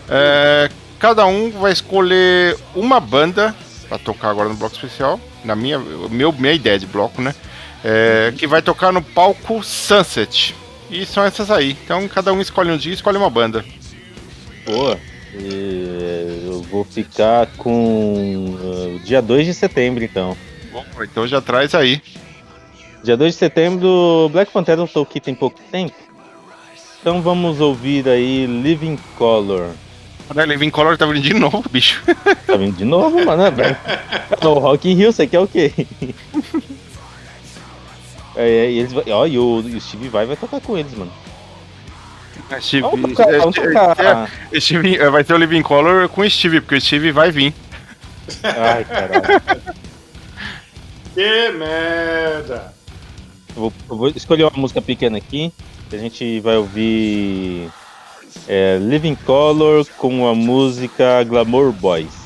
é, 0.10 0.70
cada 1.00 1.26
um 1.26 1.52
vai 1.52 1.72
escolher 1.72 2.58
uma 2.76 3.00
banda 3.00 3.56
para 3.88 3.98
tocar 3.98 4.30
agora 4.30 4.50
no 4.50 4.56
bloco 4.56 4.76
especial. 4.76 5.20
Na 5.44 5.56
minha, 5.56 5.80
meu, 5.80 6.32
minha 6.32 6.54
ideia 6.54 6.78
de 6.78 6.86
bloco, 6.86 7.22
né? 7.22 7.34
É, 7.84 8.34
que 8.38 8.46
vai 8.46 8.62
tocar 8.62 8.92
no 8.92 9.02
palco 9.02 9.64
Sunset. 9.64 10.56
E 10.92 11.06
são 11.06 11.24
essas 11.24 11.50
aí. 11.50 11.78
Então 11.84 12.06
cada 12.10 12.34
um 12.34 12.42
escolhe 12.42 12.70
um 12.70 12.78
dia 12.78 12.92
e 12.92 12.96
escolhe 12.96 13.18
uma 13.18 13.30
banda. 13.30 13.64
Boa. 14.66 15.00
E 15.34 16.44
eu 16.46 16.62
vou 16.64 16.84
ficar 16.84 17.48
com 17.58 18.58
uh, 18.60 18.96
o 18.98 19.00
dia 19.00 19.22
2 19.22 19.46
de 19.46 19.54
setembro, 19.54 20.04
então. 20.04 20.36
Bom, 20.72 20.84
então 21.02 21.26
já 21.26 21.40
traz 21.40 21.74
aí. 21.74 22.02
Dia 23.04 23.16
2 23.16 23.34
de 23.34 23.40
setembro, 23.40 24.30
Black 24.32 24.52
Panther 24.52 24.78
tô 24.88 25.02
aqui 25.02 25.22
tem 25.22 25.34
pouco 25.34 25.60
tempo. 25.72 25.96
Então 27.00 27.22
vamos 27.22 27.62
ouvir 27.62 28.08
aí 28.08 28.46
Living 28.46 29.00
Color. 29.18 29.72
Caralho, 30.28 30.52
Living 30.52 30.70
Color 30.70 30.98
tá 30.98 31.06
vindo 31.06 31.22
de 31.22 31.34
novo, 31.34 31.64
bicho. 31.72 32.04
Tá 32.46 32.56
vindo 32.58 32.76
de 32.76 32.86
novo, 32.86 33.26
mano? 33.26 33.44
É 33.44 34.48
o 34.48 34.54
Rock 34.60 34.90
in 34.90 34.96
Rio, 34.96 35.12
você 35.12 35.26
quer 35.26 35.40
o 35.40 35.48
quê? 35.48 35.74
É, 38.36 38.48
é, 38.66 38.72
e 38.72 38.80
eles, 38.80 38.94
vai- 38.94 39.04
ó, 39.10 39.26
e 39.26 39.38
o, 39.38 39.62
e 39.68 39.76
o 39.76 39.82
Steve 39.82 40.08
vai 40.10 40.26
vai 40.26 40.36
tocar 40.38 40.62
com 40.62 40.78
eles, 40.78 40.94
mano. 40.94 41.12
Steve, 42.60 42.82
Vamos 42.82 43.14
tocar, 43.14 43.38
vamos 43.40 43.56
tocar. 43.56 44.30
é, 44.52 44.60
Steve- 44.60 44.98
é, 44.98 45.10
vai 45.10 45.24
ter 45.24 45.34
o 45.34 45.38
Living 45.38 45.62
Color 45.62 46.08
com 46.10 46.22
o 46.22 46.30
Steve, 46.30 46.62
porque 46.62 46.76
o 46.76 46.82
Steve 46.82 47.12
vai 47.12 47.32
vir. 47.32 47.54
Ai, 48.44 48.84
caralho. 48.86 49.42
Que 51.14 51.52
merda! 51.52 52.74
Eu 53.56 53.56
vou, 53.64 53.74
eu 53.90 53.98
vou 53.98 54.08
escolher 54.10 54.44
uma 54.44 54.52
música 54.56 54.82
pequena 54.82 55.18
aqui. 55.18 55.52
que 55.90 55.96
A 55.96 56.00
gente 56.00 56.40
vai 56.40 56.56
ouvir 56.56 57.70
é, 58.48 58.78
Living 58.82 59.16
Color 59.16 59.86
com 59.98 60.28
a 60.28 60.34
música 60.36 61.22
Glamour 61.26 61.72
Boys. 61.74 62.21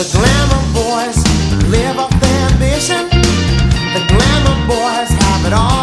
The 0.00 0.16
glamour 0.16 0.72
boys 0.72 1.22
live 1.68 1.98
off 1.98 2.20
their 2.22 2.50
ambition. 2.52 3.10
The 3.92 4.02
glamour 4.08 4.66
boys 4.66 5.10
have 5.10 5.44
it 5.44 5.52
all. 5.52 5.79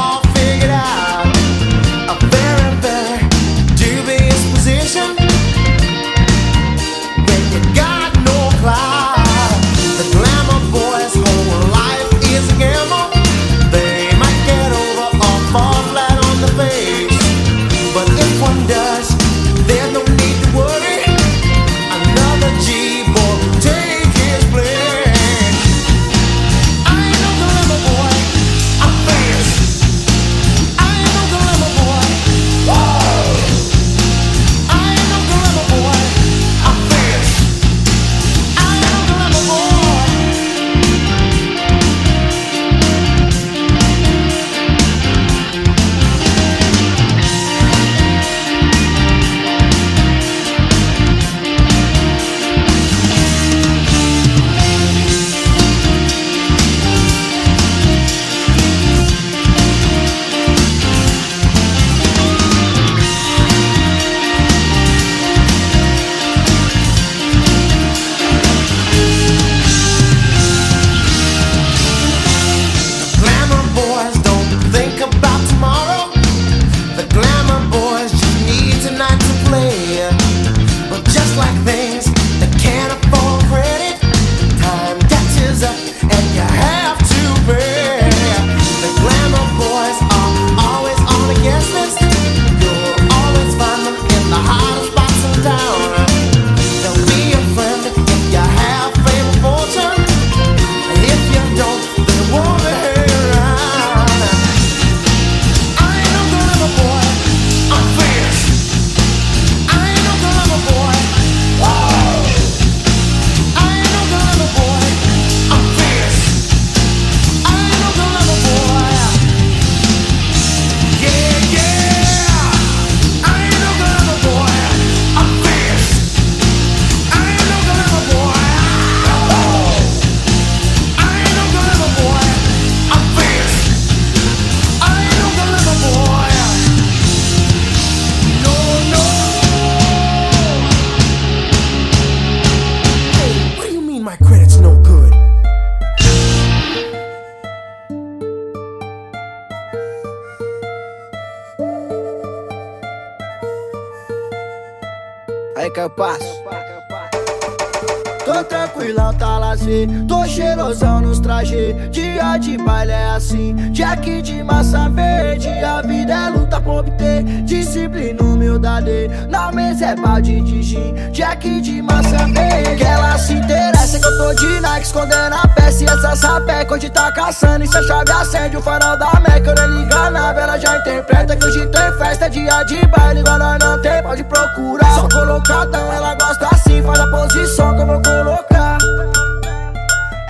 Na 169.79 169.91
é 169.91 169.95
balde 169.95 170.41
de 170.41 170.63
gin. 170.63 170.93
Jack 171.11 171.61
de 171.61 171.83
massa 171.83 172.17
verde. 172.33 172.77
Que 172.77 172.83
ela 172.83 173.15
se 173.19 173.33
interessa 173.33 173.99
que 173.99 174.05
eu 174.05 174.17
tô 174.17 174.33
de 174.33 174.59
Nike. 174.59 174.87
Escondendo 174.87 175.35
a 175.35 175.47
peça 175.49 175.83
e 175.83 175.87
essa 175.87 176.15
sapeca. 176.15 176.73
Hoje 176.73 176.89
tá 176.89 177.11
caçando. 177.11 177.63
E 177.63 177.67
se 177.67 177.77
a 177.77 177.83
chave 177.83 178.11
acende 178.11 178.57
o 178.57 178.61
farol 178.61 178.97
da 178.97 179.11
Meca. 179.19 179.51
Eu 179.51 179.55
nem 179.55 179.81
liga 179.83 180.09
nave. 180.09 180.39
Ela 180.39 180.57
já 180.57 180.77
interpreta 180.77 181.35
que 181.35 181.45
hoje 181.45 181.67
tem 181.67 181.97
festa. 181.99 182.27
Dia 182.27 182.63
de 182.63 182.87
baile. 182.87 183.19
Igual 183.19 183.37
nós 183.37 183.59
não 183.59 183.79
tem, 183.79 184.01
pode 184.01 184.23
procurar. 184.23 184.95
Só 184.95 185.07
colocadão, 185.09 185.93
ela 185.93 186.15
gosta 186.15 186.47
assim. 186.51 186.81
Faz 186.81 186.99
a 186.99 187.07
posição 187.07 187.75
que 187.75 187.81
eu 187.81 187.85
vou 187.85 188.01
colocar. 188.01 188.77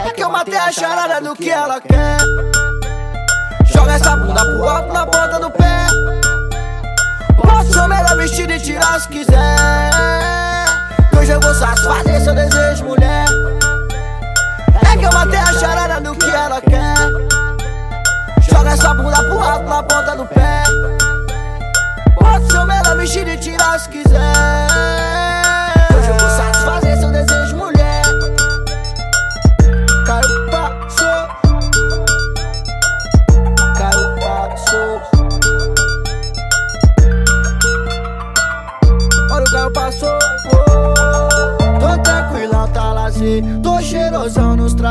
É 0.06 0.12
que 0.12 0.24
eu 0.24 0.30
matei 0.30 0.58
a 0.58 0.72
charada 0.74 1.22
do 1.22 1.34
que 1.36 1.50
ela 1.50 1.80
quer. 1.80 2.18
Joga 3.66 3.93
essa 3.93 4.14
bunda 4.18 4.43
pro 4.43 4.68
alto 4.68 4.93
na 4.93 5.06
ponta 5.06 5.39
do 5.39 5.50
pé. 5.52 5.88
O 7.48 7.88
melhor 7.88 8.18
vestido 8.18 8.52
e 8.52 8.60
tirar 8.60 9.00
se 9.00 9.08
quiser. 9.08 9.89
Hoje 11.18 11.32
eu 11.32 11.39
vou 11.39 11.54
satisfazer 11.54 12.22
seu 12.22 12.36
desejo, 12.36 12.84
mulher. 12.84 13.26
É 14.91 14.98
que 14.98 15.06
eu 15.06 15.12
matei 15.12 15.39
a 15.39 15.54
charada 15.54 16.02
do 16.02 16.16
que 16.16 16.30
ela 16.30 16.60
quer. 16.60 16.95
Joga 18.50 18.72
essa 18.72 18.93
bunda 18.93 19.24
pro 19.24 19.39
alto 19.39 19.70
na 19.70 19.84
ponta 19.84 20.16
do 20.16 20.26
pé. 20.26 20.64
Posso 22.20 22.52
ser 22.52 22.58
o 22.58 22.66
melhor 22.66 22.98
vestido 22.98 23.30
e 23.30 23.38
tirar 23.38 23.80
se 23.80 23.89
quiser. 23.89 24.97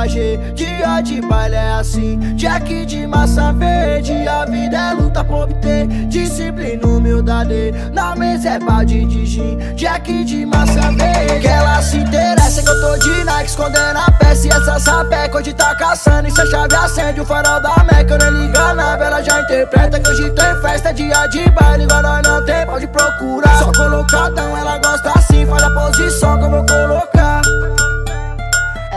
Trajes. 0.07 0.39
Dia 0.55 1.01
de 1.01 1.21
baile 1.21 1.57
é 1.57 1.73
assim. 1.75 2.19
Jack 2.37 2.87
de 2.87 3.07
massa 3.07 3.53
verde. 3.53 4.27
A 4.27 4.45
vida 4.45 4.77
é 4.77 4.95
luta 4.95 5.25
por 5.25 5.45
obter. 5.45 5.87
Disciplina, 6.07 6.87
humildade. 6.87 7.73
Na 7.93 8.15
mesa 8.15 8.51
é 8.51 8.59
balde 8.59 9.05
de 9.05 9.27
gin. 9.27 9.59
Jack 9.75 10.25
de 10.25 10.47
massa 10.47 10.93
verde. 10.93 11.41
Que 11.41 11.49
ela 11.49 11.83
se 11.83 11.99
interessa 11.99 12.63
que 12.63 12.69
eu 12.69 12.81
tô 12.81 12.97
de 12.99 13.25
Nike. 13.25 13.51
Escondendo 13.51 13.99
a 13.99 14.11
peça 14.13 14.47
e 14.47 14.51
essa 14.51 14.79
sapeca. 14.79 15.39
Hoje 15.39 15.53
tá 15.53 15.75
caçando. 15.75 16.29
E 16.29 16.31
se 16.31 16.41
a 16.41 16.47
chave 16.47 16.75
acende 16.75 17.21
o 17.21 17.25
farol 17.25 17.61
da 17.61 17.85
Meca. 17.85 18.15
Eu 18.15 18.19
nem 18.19 18.47
liga 18.47 18.75
nave. 18.75 19.05
Ela 19.05 19.23
já 19.23 19.41
interpreta 19.41 20.01
que 20.01 20.09
hoje 20.09 20.31
tem 20.31 20.63
festa. 20.63 20.93
Dia 20.93 21.27
de 21.27 21.51
baile. 21.51 21.85
Igual 21.85 22.03
nós 22.03 22.23
não 22.23 22.45
tem, 22.45 22.65
pode 22.65 22.87
procurar. 22.87 23.59
Só 23.59 23.73
colocadão, 23.73 24.57
ela 24.57 24.79
gosta 24.79 25.13
assim. 25.17 25.45
Faz 25.47 25.63
a 25.63 25.71
posição 25.71 26.39
que 26.39 26.45
eu 26.45 26.51
vou 26.51 26.67
colocar. 26.67 27.46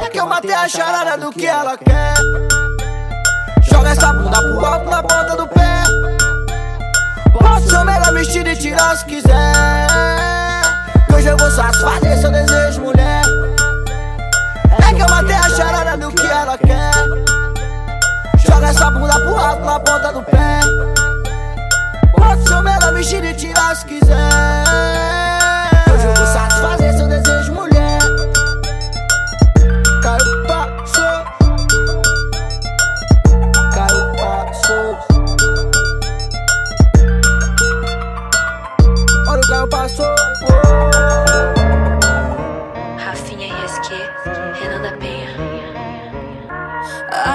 É 0.10 0.12
que 0.12 0.20
eu 0.20 0.26
matei 0.26 0.56
a 0.56 0.68
charada 0.68 1.16
do 1.24 1.30
que 1.32 1.46
ela 1.46 1.78
quer. 1.78 2.16
Joga 3.62 3.90
essa 3.90 4.12
bunda 4.12 4.42
pro 4.42 4.66
alto 4.66 4.90
na 4.90 5.04
ponta 5.04 5.36
do 5.36 5.48
pé. 5.48 5.84
Posso 7.32 7.70
ser 7.70 7.78
o 7.78 7.86
melhor 7.86 8.12
vestido 8.12 8.50
e 8.50 8.56
tirar 8.56 8.98
se 8.98 9.06
quiser. 9.06 9.88
Que 11.06 11.14
hoje 11.14 11.28
eu 11.28 11.38
vou 11.38 11.52
satisfazer 11.52 12.18
seu 12.18 12.32
desejo, 12.32 12.82
mulher. 12.82 13.22
É 14.80 14.94
que 14.96 15.00
eu 15.00 15.10
matei 15.10 15.36
a 15.36 15.50
charada 15.52 15.96
do 15.96 16.12
que 16.12 16.26
ela 16.26 16.58
quer. 16.58 16.92
Joga 18.40 18.70
essa 18.70 18.90
bunda 18.90 19.14
pro 19.14 19.38
alto 19.38 19.64
na 19.64 19.80
ponta 19.80 20.12
do 20.12 20.24
pé. 20.24 20.60
Posso 22.18 22.48
ser 22.48 22.56
o 22.56 22.64
melhor 22.64 22.94
vestido 22.96 23.28
e 23.28 23.34
tirar 23.36 23.76
se 23.76 23.86
quiser. 23.86 24.16
Que 25.84 25.92
hoje 25.92 26.06
eu 26.08 26.14
vou 26.16 26.26
satisfazer 26.26 26.79
passou. 39.90 40.16
Rafinha 42.98 43.48
ESQ, 43.66 43.94
Renan 44.62 44.82
da 44.82 44.92
Penha. 44.98 45.30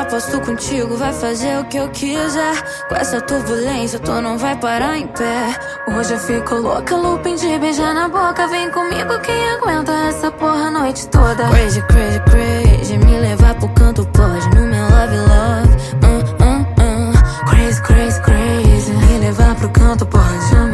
Aposto 0.00 0.40
contigo, 0.40 0.96
vai 0.96 1.12
fazer 1.12 1.58
o 1.58 1.64
que 1.64 1.76
eu 1.76 1.88
quiser. 1.88 2.62
Com 2.88 2.94
essa 2.94 3.20
turbulência, 3.20 3.98
tu 3.98 4.12
não 4.20 4.38
vai 4.38 4.56
parar 4.56 4.96
em 4.96 5.06
pé. 5.08 5.54
Hoje 5.88 6.14
eu 6.14 6.18
fico 6.18 6.54
louca, 6.54 6.96
looping 6.96 7.36
de 7.36 7.58
beijar 7.58 7.94
na 7.94 8.08
boca. 8.08 8.46
Vem 8.48 8.70
comigo, 8.70 9.18
quem 9.20 9.50
aguenta 9.50 9.92
essa 10.08 10.30
porra 10.30 10.68
a 10.68 10.70
noite 10.70 11.08
toda. 11.08 11.48
Crazy, 11.48 11.82
crazy, 11.82 12.20
crazy. 12.20 12.98
Me 12.98 13.18
levar 13.18 13.54
pro 13.54 13.68
canto 13.70 14.06
pode. 14.06 14.48
No 14.54 14.66
meu 14.66 14.82
love, 14.82 15.16
love. 15.16 15.74
Uh, 16.04 16.44
uh, 16.44 16.60
uh. 16.80 17.46
Crazy, 17.50 17.82
crazy, 17.82 18.20
crazy. 18.22 18.92
Me 18.92 19.18
levar 19.18 19.54
pro 19.56 19.68
canto 19.70 20.06
pode. 20.06 20.73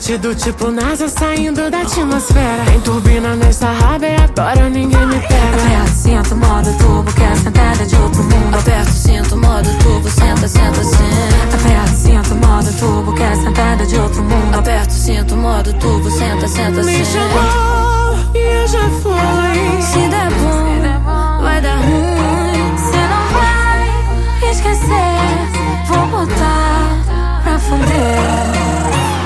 Foguete 0.00 0.16
do 0.18 0.34
tipo 0.34 0.70
NASA 0.70 1.08
saindo 1.08 1.70
da 1.70 1.82
atmosfera. 1.82 2.64
Tem 2.64 2.80
turbina 2.80 3.36
nessa 3.36 3.66
raba 3.70 4.06
e 4.06 4.16
agora 4.16 4.70
ninguém 4.70 5.06
me 5.06 5.20
pega. 5.20 5.56
Aperta, 5.56 5.92
sinto 5.92 6.36
modo 6.36 6.72
turbo, 6.78 7.12
que 7.12 7.22
é 7.22 7.36
sentada 7.36 7.84
de 7.86 7.96
outro 7.96 8.22
mundo. 8.22 8.54
Aperta, 8.58 8.90
sinto 8.90 9.36
modo 9.36 9.68
turbo, 9.82 10.08
senta, 10.08 10.48
senta, 10.48 10.82
senta. 10.84 11.54
Aperta, 11.54 11.94
sinto 11.94 12.34
modo 12.34 12.72
turbo, 12.78 13.14
que 13.14 13.22
é 13.22 13.34
sentada 13.36 13.86
de 13.86 13.96
outro 13.96 14.22
mundo. 14.22 14.58
Aperta, 14.58 14.90
sinto 14.90 15.36
modo 15.36 15.72
turbo, 15.74 16.10
senta, 16.10 16.48
senta, 16.48 16.82
Me 16.82 17.04
senta. 17.04 17.04
chamou 17.04 18.18
e 18.34 18.38
eu 18.38 18.68
já 18.68 18.88
fui. 19.02 19.82
Se 19.82 20.08
der 20.08 20.30
bom, 20.30 21.42
vai 21.42 21.60
dar 21.60 21.76
ruim. 21.76 22.76
Cê 22.78 22.96
não 22.96 23.38
vai 23.38 24.50
esquecer. 24.50 25.86
Vou 25.88 26.06
botar 26.06 27.42
pra 27.44 27.58
fuder. 27.58 29.19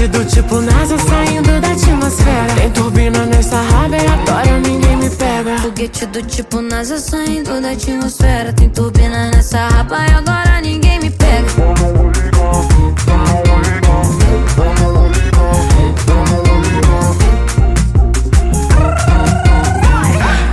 Foguete 0.00 0.18
do 0.18 0.24
tipo 0.24 0.60
NASA 0.62 0.96
saindo 0.96 1.60
da 1.60 1.72
atmosfera. 1.72 2.54
Tem 2.54 2.70
turbina 2.70 3.26
nessa 3.26 3.60
raba 3.60 3.96
e 3.98 4.06
agora 4.06 4.58
ninguém 4.60 4.96
me 4.96 5.10
pega. 5.10 5.58
Foguete 5.58 6.06
do 6.06 6.22
tipo 6.22 6.62
NASA 6.62 6.98
saindo 6.98 7.60
da 7.60 7.72
atmosfera. 7.72 8.50
Tem 8.54 8.70
turbina 8.70 9.30
nessa 9.30 9.68
rapa 9.68 9.98
e 9.98 10.12
agora 10.12 10.62
ninguém 10.62 11.00
me 11.00 11.10
pega. 11.10 11.46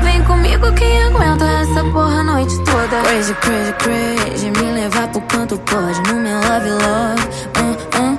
Vem 0.04 0.24
comigo 0.26 0.74
quem 0.74 1.04
aguenta 1.04 1.45
essa 1.45 1.86
porra 1.93 2.20
a 2.20 2.24
noite 2.24 2.58
toda. 2.66 3.02
Crazy, 3.04 3.34
crazy, 3.36 3.74
crazy. 3.80 4.52
Me 4.52 4.74
levar 4.74 5.08
pro 5.08 5.22
canto 5.22 5.58
pode. 5.60 6.02
No 6.12 6.20
meu 6.20 6.36
love, 6.36 6.70
love. 6.70 7.22
Uh, 7.56 8.14
uh. 8.14 8.16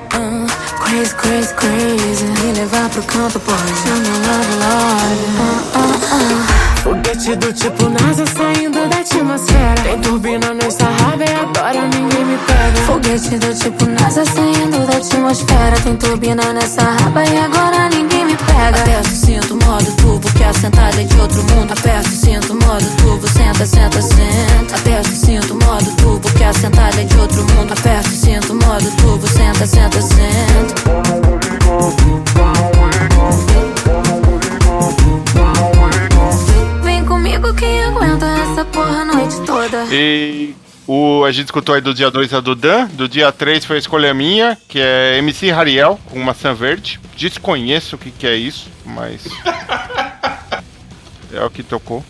Crazy, 0.88 1.14
crazy, 1.16 1.54
crazy. 1.54 2.24
Me 2.24 2.52
levar 2.52 2.88
pro 2.88 3.02
canto 3.02 3.38
pode. 3.40 3.60
Meu 3.84 3.94
love, 4.26 4.54
love. 4.62 5.20
Uh, 5.38 5.78
uh, 5.78 5.92
uh. 6.16 6.58
Foguete 6.82 7.36
do 7.36 7.52
tipo 7.52 7.90
NASA 7.90 8.24
saindo 8.26 8.88
da 8.88 8.96
atmosfera. 8.96 9.82
Tem 9.82 10.00
turbina 10.00 10.54
nessa 10.54 10.84
raba 10.84 11.24
e 11.24 11.34
agora 11.34 11.82
ninguém 11.88 12.24
me 12.24 12.38
pega. 12.38 12.80
Foguete 12.86 13.36
do 13.36 13.54
tipo 13.54 13.84
NASA 13.84 14.24
saindo 14.24 14.86
da 14.86 14.96
atmosfera. 14.96 15.76
Tem 15.84 15.94
turbina 15.96 16.54
nessa 16.54 16.80
raba 16.80 17.22
e 17.22 17.36
agora 17.36 17.90
ninguém 17.90 18.24
me 18.24 18.34
pega. 18.34 18.47
Aperto, 18.58 19.08
sinto 19.08 19.54
modo 19.64 19.84
turbo, 19.96 20.28
que 20.32 20.44
a 20.44 20.52
sentada 20.52 21.00
é 21.00 21.04
de 21.04 21.16
outro 21.18 21.42
mundo. 21.44 21.72
Aperto, 21.72 22.08
sinto 22.08 22.54
modo 22.54 22.84
turbo, 22.96 23.26
senta, 23.28 23.64
senta, 23.64 24.02
senta. 24.02 24.76
Aperto, 24.76 25.08
sinto 25.10 25.54
modo 25.54 25.90
turbo, 25.96 26.28
que 26.32 26.44
a 26.44 26.52
sentada 26.52 27.00
é 27.00 27.04
de 27.04 27.16
outro 27.18 27.42
mundo. 27.54 27.72
Aperto, 27.72 28.08
sinto 28.08 28.54
modo 28.54 28.90
turbo, 28.96 29.26
senta, 29.28 29.66
senta, 29.66 30.02
senta. 30.02 30.74
Vem 36.82 37.04
comigo 37.04 37.54
quem 37.54 37.84
aguenta 37.84 38.26
essa 38.26 38.64
porra 38.66 39.02
a 39.02 39.04
noite 39.04 39.40
toda. 39.46 39.84
E 39.90 40.54
O, 40.88 41.22
a 41.24 41.30
gente 41.30 41.44
escutou 41.46 41.74
aí 41.74 41.82
do 41.82 41.92
dia 41.92 42.10
2 42.10 42.32
a 42.32 42.40
do 42.40 42.54
Dan. 42.54 42.86
Do 42.86 43.06
dia 43.06 43.30
3 43.30 43.62
foi 43.64 43.76
a 43.76 43.78
escolha 43.78 44.14
minha, 44.14 44.56
que 44.66 44.80
é 44.80 45.18
MC 45.18 45.50
Rariel 45.50 46.00
com 46.06 46.18
maçã 46.18 46.54
verde. 46.54 46.98
Desconheço 47.14 47.96
o 47.96 47.98
que, 47.98 48.10
que 48.10 48.26
é 48.26 48.34
isso, 48.34 48.70
mas. 48.86 49.26
é 51.32 51.44
o 51.44 51.50
que 51.50 51.62
tocou. 51.62 52.02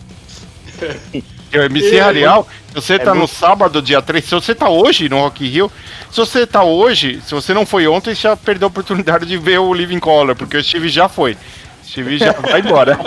É 1.51 1.59
o 1.59 1.63
MC 1.63 1.95
E- 1.95 1.99
Rarial, 1.99 2.47
se 2.69 2.75
você 2.75 2.93
é 2.93 2.99
tá 2.99 3.11
no 3.13 3.19
muito- 3.19 3.35
sábado, 3.35 3.81
dia 3.81 4.01
3, 4.01 4.23
se 4.23 4.31
você 4.31 4.55
tá 4.55 4.69
hoje 4.69 5.09
no 5.09 5.17
Rock 5.19 5.45
Rio, 5.45 5.69
se 6.09 6.15
você 6.17 6.47
tá 6.47 6.63
hoje, 6.63 7.21
se 7.25 7.31
você 7.33 7.53
não 7.53 7.65
foi 7.65 7.85
ontem, 7.85 8.15
você 8.15 8.21
já 8.21 8.37
perdeu 8.37 8.67
a 8.67 8.69
oportunidade 8.69 9.25
de 9.25 9.37
ver 9.37 9.59
o 9.59 9.73
Living 9.73 9.99
Color, 9.99 10.37
porque 10.37 10.55
o 10.55 10.63
Steve 10.63 10.87
já 10.87 11.09
foi. 11.09 11.35
Steve 11.89 12.17
já 12.17 12.31
vai 12.33 12.59
embora. 12.61 12.97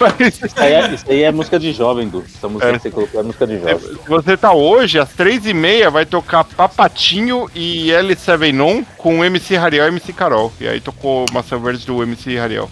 Mas- 0.00 0.38
Isso 0.42 0.54
aí, 0.56 0.72
é, 0.72 0.94
isso 0.94 1.04
aí 1.08 1.22
é 1.22 1.30
música 1.32 1.58
de 1.58 1.72
jovem, 1.72 2.08
Du. 2.08 2.22
Essa 2.22 2.48
música 2.48 2.68
É. 2.70 2.72
que 2.72 2.78
você 2.80 2.90
colocou 2.90 3.20
é 3.20 3.22
música 3.22 3.46
de 3.46 3.58
jovem. 3.58 3.78
Se 3.78 4.08
você 4.08 4.36
tá 4.36 4.52
hoje, 4.52 4.98
às 4.98 5.10
três 5.10 5.46
e 5.46 5.54
meia, 5.54 5.90
vai 5.90 6.04
tocar 6.04 6.44
Papatinho 6.44 7.48
e 7.54 7.88
L7 7.90 8.60
On 8.60 8.84
com 8.96 9.24
MC 9.24 9.56
Rariel 9.56 9.86
e 9.86 9.88
MC 9.88 10.12
Carol. 10.12 10.52
E 10.60 10.66
aí 10.66 10.80
tocou 10.80 11.24
Maçã 11.32 11.58
Verde 11.58 11.86
do 11.86 12.02
MC 12.02 12.36
Rariel. 12.36 12.68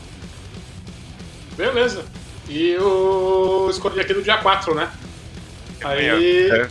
Beleza. 1.56 2.04
E 2.48 2.70
eu 2.70 3.68
escolhi 3.70 4.00
aqui 4.00 4.12
do 4.14 4.22
dia 4.22 4.38
4, 4.38 4.74
né? 4.74 4.88
Aí 5.84 6.06
É. 6.50 6.68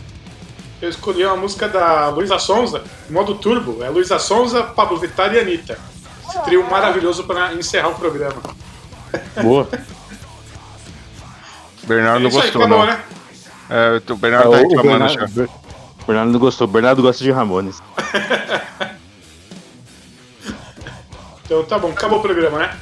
eu 0.82 0.88
escolhi 0.90 1.24
uma 1.24 1.36
música 1.36 1.68
da 1.68 2.08
Luísa 2.10 2.38
Sonza, 2.38 2.82
modo 3.08 3.34
turbo. 3.36 3.82
É 3.82 3.88
Luísa 3.88 4.18
Sonza, 4.18 4.62
Pablo 4.62 4.98
Vittar 4.98 5.32
e 5.34 5.38
Anitta. 5.38 5.78
Esse 6.28 6.42
trio 6.44 6.64
maravilhoso 6.70 7.24
para 7.24 7.54
encerrar 7.54 7.88
o 7.88 7.94
programa. 7.94 8.40
Boa. 9.42 9.68
Bernardo 11.84 12.18
É 12.18 12.20
não 12.20 12.26
aí, 12.28 12.32
gostou, 12.32 12.62
acabou, 12.62 12.78
não. 12.78 12.86
né? 12.86 13.00
É, 13.70 14.12
o 14.12 14.16
Bernardo 14.16 14.50
tá 14.50 14.58
É, 14.58 14.60
o 14.62 14.68
reclamando 14.68 15.08
já. 15.08 15.26
Bernardo, 15.26 15.50
Bernardo 16.06 16.32
não 16.32 16.40
gostou. 16.40 16.66
Bernardo 16.66 17.02
gosta 17.02 17.24
de 17.24 17.30
Ramones. 17.30 17.80
Então 21.44 21.64
tá 21.64 21.76
bom, 21.80 21.88
acabou 21.88 22.20
o 22.20 22.22
programa, 22.22 22.58
né? 22.60 22.76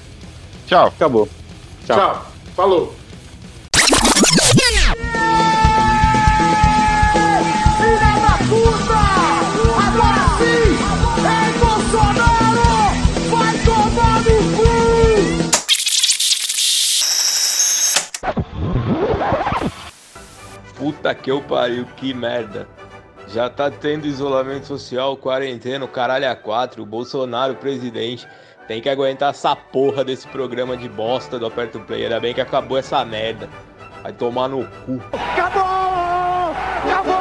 Tchau. 0.66 0.88
Acabou. 0.88 1.26
Tchau. 1.86 1.96
Tchau. 1.96 2.26
Falou. 2.54 2.94
Puta 20.78 21.14
que 21.14 21.30
eu 21.30 21.42
pariu, 21.42 21.84
que 21.96 22.14
merda. 22.14 22.66
Já 23.28 23.50
tá 23.50 23.70
tendo 23.70 24.06
isolamento 24.06 24.66
social, 24.66 25.16
quarentena, 25.16 25.84
o 25.84 25.88
caralho 25.88 26.30
a 26.30 26.34
quatro, 26.34 26.82
o 26.82 26.86
Bolsonaro 26.86 27.54
presidente. 27.56 28.26
Tem 28.66 28.80
que 28.80 28.88
aguentar 28.88 29.30
essa 29.30 29.56
porra 29.56 30.04
desse 30.04 30.26
programa 30.28 30.76
de 30.76 30.88
bosta 30.88 31.38
do 31.38 31.46
Aperto 31.46 31.80
Play. 31.80 32.04
Ainda 32.04 32.20
bem 32.20 32.32
que 32.32 32.40
acabou 32.40 32.78
essa 32.78 33.04
merda. 33.04 33.48
Vai 34.02 34.12
tomar 34.12 34.48
no 34.48 34.64
cu. 34.86 35.02
Acabou! 35.12 37.17